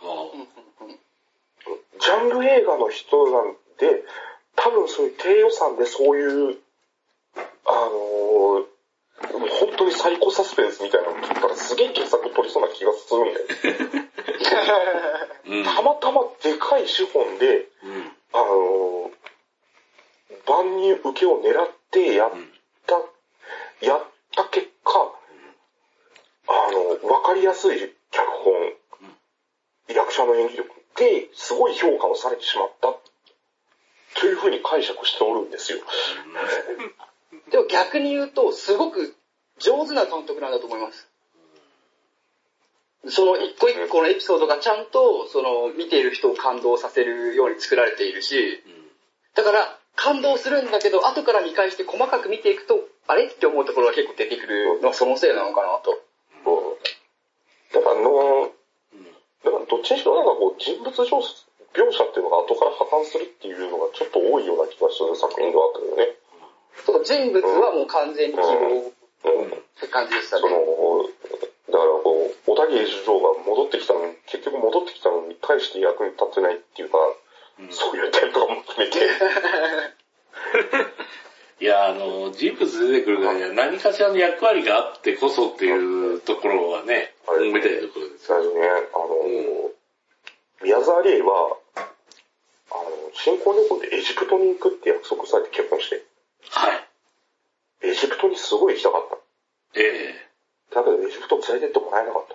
[0.00, 0.30] は
[2.00, 4.02] ジャンル映画の人なんで、
[4.56, 6.58] 多分そういう低予算でそういう、
[7.66, 8.72] あのー
[9.22, 9.92] 本当に
[10.32, 13.46] サイコサスペンスみたいなの撮ったらすげえ傑作撮りそうな気がするんだよ。
[15.46, 15.64] あ、うん。
[15.64, 18.12] たまたまでかい資本で、うん。
[18.32, 19.22] あのー
[20.48, 22.30] 万人受けを狙ってやっ
[22.86, 22.94] た、
[23.86, 24.00] やっ
[24.34, 25.12] た結果、
[26.48, 27.78] あの、わかりやすい
[28.10, 29.14] 脚本、
[29.94, 32.88] 役者の演技力ですごい評価をされてしまった、
[34.20, 35.78] というふうに解釈しておるんですよ。
[37.50, 39.14] でも逆に言うと、すごく
[39.58, 41.08] 上手な監督なんだと思います。
[43.08, 43.76] その一個一
[44.42, 48.62] 個のエピソードがちゃんと、その見ている人を感動させるように作られているし、
[49.34, 53.26] だから感動するんだけど、後から見返して細かく見ていくと、あれ？
[53.26, 55.90] って思うところが結構出てくるのはそのせいなのかなと。
[56.46, 56.76] うん
[57.72, 58.52] だからあの、
[59.44, 61.16] だからどっちにしろなんかこう人物描写
[61.72, 66.20] 描写っていうのが後から破綻するっていうのがちょっと多いような気がする作品ではあったけどね。
[66.84, 68.92] その人物はもう完全に希望
[69.24, 71.16] うんって感じでしたその、ね。
[71.72, 76.98] だからこう、小田切城が戻ってきたのに、結局戻ってきたのに対して役に立ってないっていうか、
[77.70, 78.98] そういう点とかも含めて、
[81.60, 88.26] いや、あの、人物出てくるからには何かしらの役割があってこそっていうところはね、あれ思いたいところです。
[88.26, 88.60] 最初ね、
[88.94, 89.70] あの、
[90.62, 91.58] 宮沢りえは、
[92.70, 96.02] あの、新婚旅行でエジプトに行くって約束されて結婚して、
[96.48, 96.88] はい。
[97.82, 99.08] エジプトにすごい行きたかっ
[99.74, 99.80] た。
[99.80, 100.32] ええ
[100.74, 102.34] だけどエジプト連れてってもらえなかった。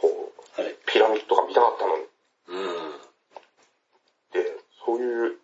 [0.00, 0.74] こうはい。
[0.86, 2.04] ピラミッドが見たかったのに。
[2.48, 2.96] うん。
[4.32, 4.56] で、
[4.86, 5.36] そういう、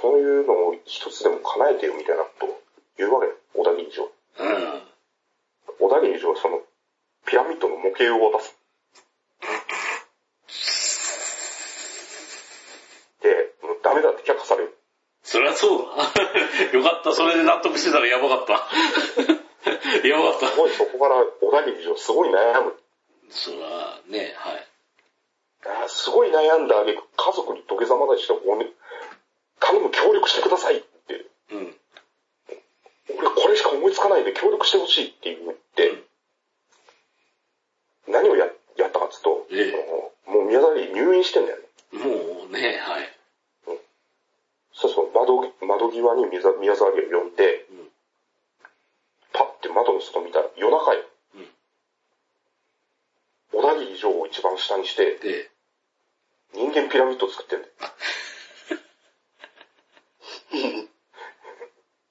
[0.00, 2.60] そういうのを一つでも叶えてよみたいなことを
[2.96, 4.04] 言うわけよ、小田切城。
[4.04, 4.82] うん。
[5.78, 6.60] 小田切城はその、
[7.26, 8.56] ピラミッドの模型を渡す。
[13.22, 14.78] で、もうダメだって却下される。
[15.22, 16.08] そりゃそうだ。
[16.72, 17.12] よかった。
[17.12, 18.52] それで納得してたらやばかった。
[20.06, 20.56] やばかったす。
[20.56, 22.78] ごいそこから小田切城すごい悩む。
[23.30, 24.66] そら、ね、はい。
[25.66, 28.72] あーすごい悩んだ挙句家族に土下座までして、おね、
[29.60, 31.26] 頼む協力してくださいって。
[31.52, 31.74] うん。
[33.18, 36.04] 俺これしか思いつかないんで協力してほしいって言って、
[38.06, 38.46] 何をや
[38.76, 41.64] やったかっつうと、ええもう宮沢りえ入院してんだよね。
[41.92, 43.08] もうね、はい。
[44.72, 47.88] そうそう、窓、窓際に宮沢宮沢りえを呼んで、うん
[49.32, 51.04] パッて窓の外見たら夜中よ。
[51.34, 51.48] うん
[53.50, 55.50] 小田切城を一番下にして、で、
[56.54, 57.72] 人間ピラミッドを作ってんだよ。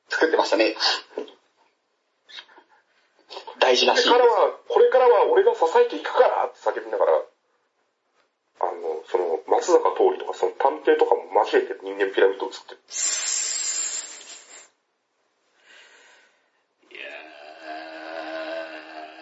[0.10, 0.76] 作ってましたね。
[3.60, 7.12] 大事なこれシーンらは、これからは俺が支えていくからって叫びながら、
[8.62, 12.80] あの、その、松坂桃李とかその探偵とかも交えて人間ピラミッドを作ってる。
[16.92, 17.12] いや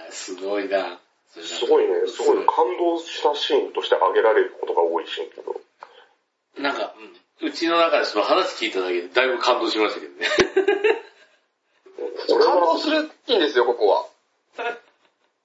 [0.10, 1.02] ー、すごいな。
[1.36, 5.60] すごいね、すごい感動したシーンとして挙げられることが多いシーンけど。
[6.62, 10.26] なんか、うんうちの中でその話聞いただけでだいぶ感動しましたけどね。
[12.76, 14.06] 動は、するいいんですよ、ここは。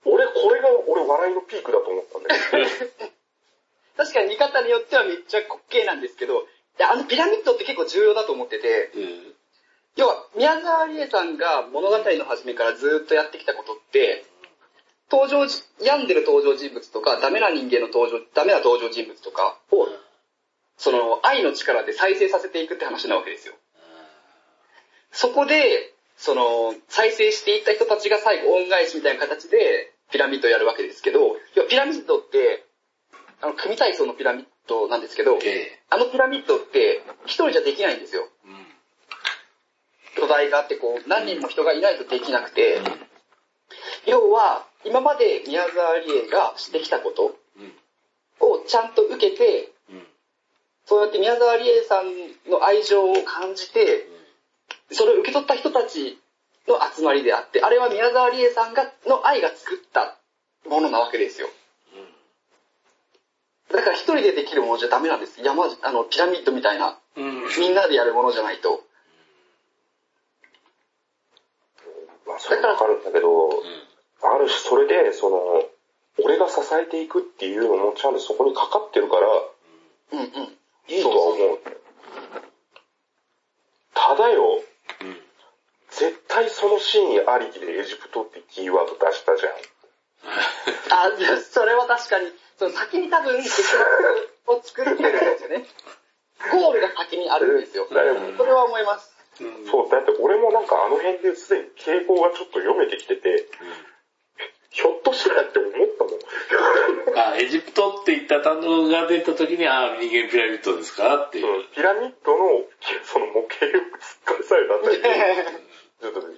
[0.04, 3.10] 俺、これが俺笑いのピークだと思ったんだけど。
[3.96, 6.46] 確かに見方によってはめっちゃ滑稽なんですけど、
[6.78, 9.34] であのピラミッドって結構重要だと思ってて、うん。
[9.96, 14.24] 要は宮沢りえさんが物語の初めからずっとやってきたことって、
[15.10, 19.88] 登場じ、病んでる登場人物とか、ダメな人間の登場、ダメな登場人物とかを、
[20.78, 23.54] その愛の力で再生させていくって話なわけですよ。
[25.10, 32.66] そこで、その、再生していった人たちが最後恩返しみたいな形でピラミッドをやるわけですけど、要はピラミッドって、
[33.40, 38.28] あの、組体操のピラミッドなんですけど、えあのピラミッドって一人じゃできないんですよ。
[38.44, 40.26] えうん。
[40.28, 42.82] 土台があってこう、何人も人がいないとできなくて、
[44.04, 47.72] 要は、今まで宮沢りえがしてきたことうん。
[48.40, 50.06] をちゃんと受けて、うん。
[50.84, 54.09] そうやって宮沢りえさんの愛情を感じて、
[54.92, 56.18] それを受け取った人たち
[56.68, 60.16] の集まりであって、あれは宮沢りえさんが、の愛が作った
[60.68, 61.48] ものなわけですよ。
[63.72, 65.40] だから一人でできるものじゃダメなんです。
[65.40, 67.48] 山、あの、ピラミッドみたいな、うん。
[67.58, 68.82] みんなでやるものじゃないと。
[72.26, 73.48] まあ、それわかるんだけど、
[74.22, 75.38] ある種それで、その、
[76.24, 79.26] 俺が支えていくっていうのもちゃんとそこにかかってるから、
[80.12, 80.26] うんうん。
[80.88, 81.58] いいとは思う。
[83.94, 84.62] ただよ、
[85.02, 85.16] うん。
[85.90, 89.52] 絶対そのシーンありきでエジプトってキーワード出したじゃん。
[90.92, 91.10] あ、
[91.50, 93.78] それは確かに、その先に多分結末
[94.46, 95.66] を作ってるんですよね。
[96.52, 97.86] ゴールが先にあるんですよ。
[97.90, 99.14] だよそれは思います。
[99.40, 103.46] うんそう、だって俺もなんかあの辺ですでに傾向がちょっと読めてきてて、
[104.70, 107.18] ひょっとしたらって思ったもん。
[107.18, 111.46] あ、エジプトって言った単語が出た時に、あ、人間ピラミッドですかっていう。
[111.46, 112.64] うんピラミッドの、
[113.04, 113.82] その模型を突っ
[114.24, 115.02] 返されたあたりで、
[116.00, 116.36] ちょっとね、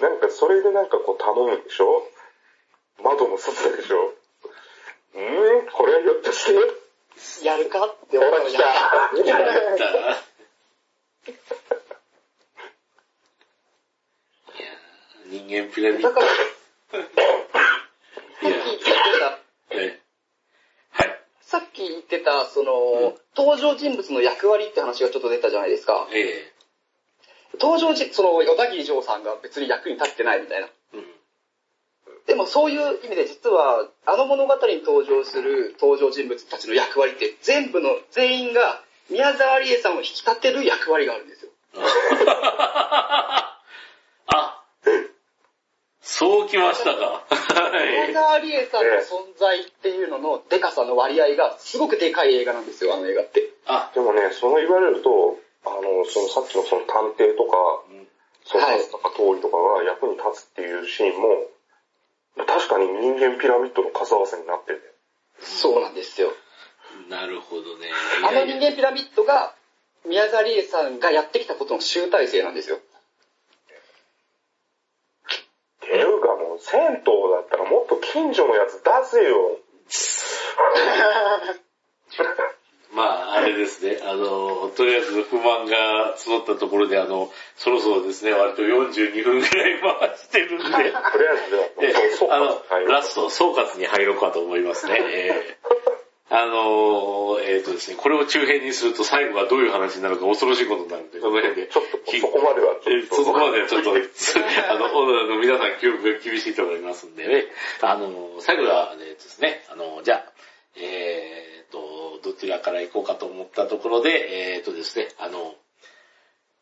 [0.00, 2.10] なんかそれでなんかこう頼むでしょ？
[3.02, 4.12] 窓の外でしょ？
[5.14, 8.64] うーん、これはひょっとして、やるかって思うのほら来た。
[8.64, 9.84] やった。
[9.84, 9.86] い
[14.60, 14.68] や
[15.26, 16.10] 人間ピラミッド。
[16.94, 18.84] さっき言って
[19.18, 19.38] た、
[19.70, 20.00] え
[20.90, 21.20] はい。
[21.40, 26.08] さっき言ってた、その、登場人物の役割って話がちょっと出たじゃないですか。
[26.12, 26.52] え
[27.60, 30.68] 登場人、その、小田切城さんが別に役に立ってないみたいな。
[30.92, 31.04] えうん。
[32.26, 41.50] でもそういう意味で実は、あの物語に登場する登場人物たちの役割って全部の、全員が宮沢りえさんを引き立てる役割があるんですよ。
[46.24, 47.24] あ、そうきましたか。
[47.28, 48.14] は宮い。
[48.14, 53.50] 沢りえさんの存在っていうののデカさの割合がすごくでかい映画なんですよ、あの映画って。
[53.66, 57.56] あ、でもね、その言われると、あの、そのさっきのその探偵とか、
[57.90, 58.08] うん
[58.46, 61.48] その立つとか通りとかが役に立つっていうシーンも、
[62.46, 64.84] 確かに人間ピラミッドの数合わせになってるね。
[65.40, 66.28] そうなんですよ。
[67.08, 67.88] なるほどね。
[68.22, 69.54] あの人間ピラミッドが、
[70.06, 72.76] 宮沢りえさんがやってきたことの集大成なんですよ。
[72.76, 72.80] っ
[75.80, 77.00] ていうかもう、銭湯だ
[77.44, 79.58] ったらもっと近所のやつ出せよ。
[82.94, 83.98] まあ、あれですね。
[84.04, 91.02] あの、とりあえず不満が募ったところで、あの、そろそろですね、割と42分くらい回してるんで、とりあ
[91.82, 95.00] えずであの、はいラスト、総括に入ろうかと思いますね。
[95.00, 95.93] えー
[96.30, 101.68] あのえっ、とですね、これを中編にすると最後がどういう話になるか恐ろしいことになるんで、この辺で。
[101.68, 102.90] ちょっとそこまではちょっと。
[102.90, 107.44] えーそこまではちょっと、あの、あの皆さん記憶が厳しいと思いますんでね。
[107.82, 110.32] あの、最後は、えーとですね、あの、じゃあ、
[110.76, 115.54] えーと、どちらから行こうかと思ったところで、えーとですね、あの、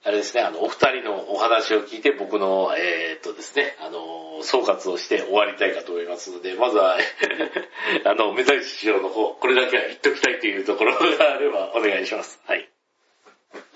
[0.05, 6.99] あれですね、あの、お二人のお話を聞いて僕の、えーとですね、あの、総括をして終わりたいかと思いますので、まずは、
[8.05, 12.41] あの、目指し師匠の方、これだけは言っときたいというところがあればお願いします。
[12.47, 12.69] はい。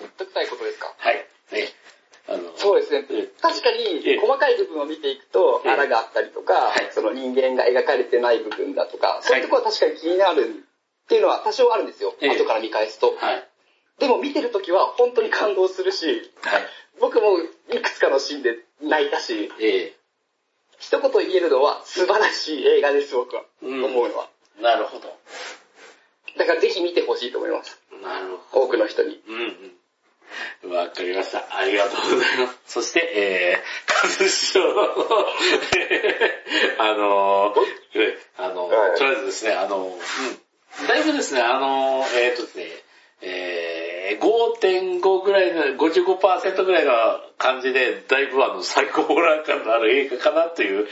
[0.00, 0.92] 言っときたいことですか？
[0.98, 1.26] はい。
[1.52, 1.68] ね。
[2.28, 3.28] あの、そうですねえ。
[3.40, 12.16] 確かええに、細かい部分を見ていくと、ええ穴があったりとかはい、その人間が描かれてない部分だとか、そういうところは確かに気になるっていうのは多少あるんですよ。
[12.20, 13.14] ええ後から見返すと。
[13.16, 13.48] はい。
[13.98, 16.06] でも見てるときは本当に感動するし、
[16.42, 16.62] はい。
[17.00, 17.38] 僕も
[17.72, 19.94] いくつかのシーンで泣いたし、え
[20.78, 23.42] 一言言えるのは素晴らしい映画です、僕は。
[23.62, 24.28] うん思うのは。
[24.58, 25.14] えなるほど。
[26.38, 27.80] だからぜひ見てほしいと思います。
[28.02, 28.66] なるほど。
[28.66, 29.22] 多くの人に。
[29.26, 29.36] うん
[30.64, 30.70] うん。
[30.70, 31.44] わかりました。
[31.56, 32.58] ありがとうございます。
[32.66, 34.82] そして、えー、カズ師匠の、
[36.78, 42.64] あのー、えあの、はいとりあえずですね、あの、うん、だいぶですね、あの、えー、とですね、
[43.22, 43.75] えー、
[44.14, 46.92] 5.5ぐらいの、55%ぐらいの
[47.38, 50.88] 感じで、だいぶあの、最高ホラー感のある映画かなという、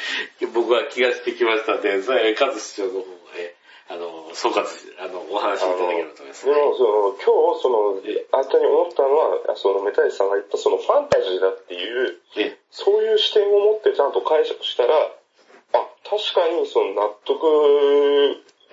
[0.53, 2.99] 僕は気がしてきましたので、カズ師匠の方
[3.37, 3.55] へ、
[3.89, 4.65] あの、総括、
[4.99, 6.47] あの、お話しいただければと思います。
[6.47, 8.01] でも、その、今日、その、
[8.33, 17.45] あたに思ったのは、その、メタイさんが言った、その、ファンタジーだっていう、えそういう視点を持ってちゃんと解釈したら、あ、確かに、その、納得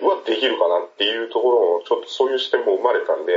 [0.00, 3.32] はできるかなっていうところを、ちょっとそういう視点も生まれたんで、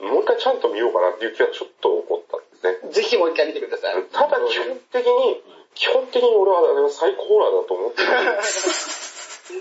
[0.00, 2.92] もう一回ちゃんと見ようかなっていう気がちょっと起こったんですね。
[2.92, 3.94] ぜひもう一回見てください。
[4.12, 5.42] ただ、基本的に、
[5.74, 8.08] 基本的に俺はあれは最高ホラーだと思ってる。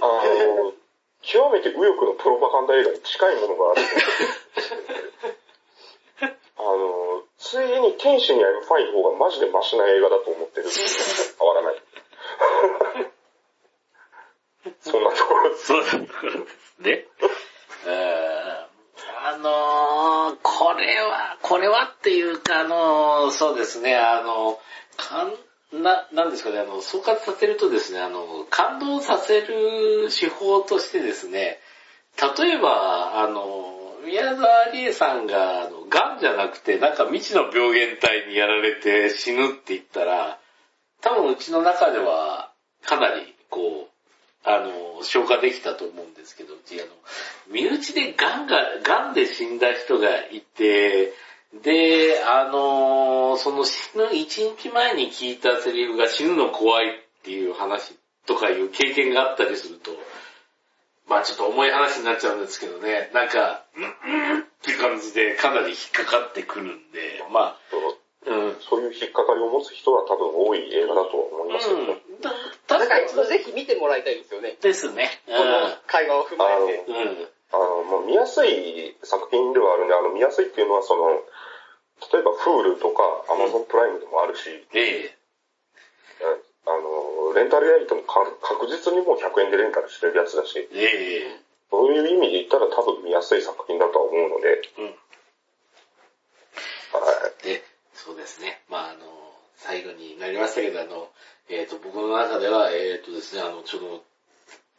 [0.02, 0.74] あの、
[1.22, 3.82] 極めて右翼のプロパガンダ映画に近いものがある。
[6.58, 10.68] あの、ついでに天使に会うファイ方がマジでマシな映画だと思ってる。
[11.40, 11.76] 変わらない。
[14.82, 15.72] そんなところです。
[15.74, 15.98] です
[16.80, 17.06] ね。
[17.88, 18.25] えーあ
[19.46, 24.60] のー、これは、これはっていうか、あのー、そうですね、あの、
[24.98, 25.26] か
[25.78, 31.60] ん、な、なんですかね、あの、総括させるとですね、あの、感動させる手法としてですね、
[32.38, 33.72] 例えば、あの、
[34.06, 40.40] 宮沢りえさんが、あの、癌じゃなくて、なんか未知の病原体にやられて死ぬって言ったら、
[41.02, 42.52] 多分うちの中では、
[42.84, 43.95] かなり、こう、
[44.46, 46.92] あの、消化できたと思うんですけど、うちあの、
[47.52, 51.14] 身内で癌が、癌で死んだ人がいて、
[51.64, 56.92] で、あの、その死ぬ1日前に聞いたセリフが死ぬの怖いっ
[57.24, 57.96] ていう話
[58.28, 59.92] とかいう経験があったりすると、
[61.08, 63.88] まあちょっと重い話になっちゃうんですけどね、なんか、うん、う
[64.38, 67.58] んっていう感じでかなり引っかかってくるんで、まあ、
[68.26, 68.56] うん。
[68.60, 72.02] そういう引っかかりを持つ人は多分多い映画だと思いますけどね。
[72.05, 72.05] うん。
[73.00, 74.58] だだから一度ぜひ見てもらいたいですよね。
[74.62, 75.10] ですね。
[75.26, 77.36] この会話を踏まえて。
[77.52, 81.22] あの、もう見やすい作品ではあるんで、あの、見やすいっていうのはその、
[82.12, 85.18] 例えば Hulu とか Amazon プライムでもあるし、ええ
[86.68, 94.86] あの、レンタルやりともか確実にもう100円でレンタルしてるやつだし、ええそういう意味で言ったら多分見やすい作品だとは思うので、うん。
[94.86, 94.92] は
[97.42, 97.44] い。
[97.44, 98.62] で、そうですね。
[98.70, 99.06] まああの、
[99.58, 101.10] 最後になりましたけど、あの、
[101.50, 104.04] えっ、と、僕の中では、えっ、とですね、あの、ちょっと、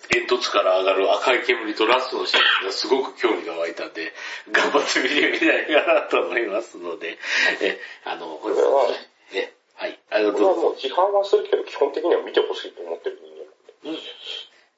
[0.09, 4.12] 煙突から上がる赤い煙とラストのシーンがすごく興味が湧いたんで、
[4.53, 7.19] 頑張って見てみたいかなと思いますので、
[7.62, 8.87] え、あの、本日は、
[9.33, 10.87] え、はい、ありがとうございます。
[10.87, 14.01] 批判はするけど、基本的には見てほしいと思ってる人間なんで。
[14.01, 14.07] うん。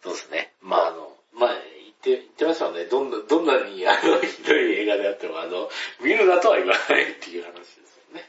[0.03, 0.53] そうですね。
[0.63, 2.85] まああの、まあ言って、言ってましたもんね。
[2.85, 5.69] どんな、どんなにあの、ひどい映画であっても、あの、
[6.01, 8.25] 見るなとは言わないっていう話ですよね。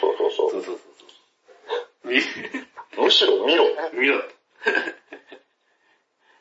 [0.00, 0.91] そうそうそうそうそうそう。
[2.04, 2.20] 見、
[3.02, 3.64] むしろ見ろ。
[3.92, 4.22] 見ろ。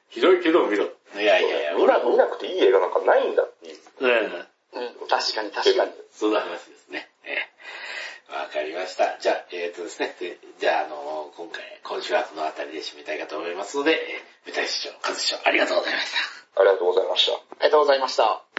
[0.09, 0.89] ひどいけど見ろ。
[1.15, 3.77] いやいやいや、見な見なくていい映画なんかないんだっていう。
[3.99, 4.47] うん。
[4.73, 5.91] うん、確かに確かに。
[6.11, 7.09] そんな話ですね。
[7.25, 7.47] ええ
[8.33, 9.17] わかりました。
[9.19, 10.15] じゃあ、えっ、とですね。
[10.19, 16.11] でじゃあ、あの、今回、今週はこの辺りで締めたいかと思いますので、えー、舞台師匠、和師匠、ありがとうございまし
[16.55, 16.61] た。
[16.61, 17.33] ありがとうございました。
[17.33, 18.50] ありがとうございました。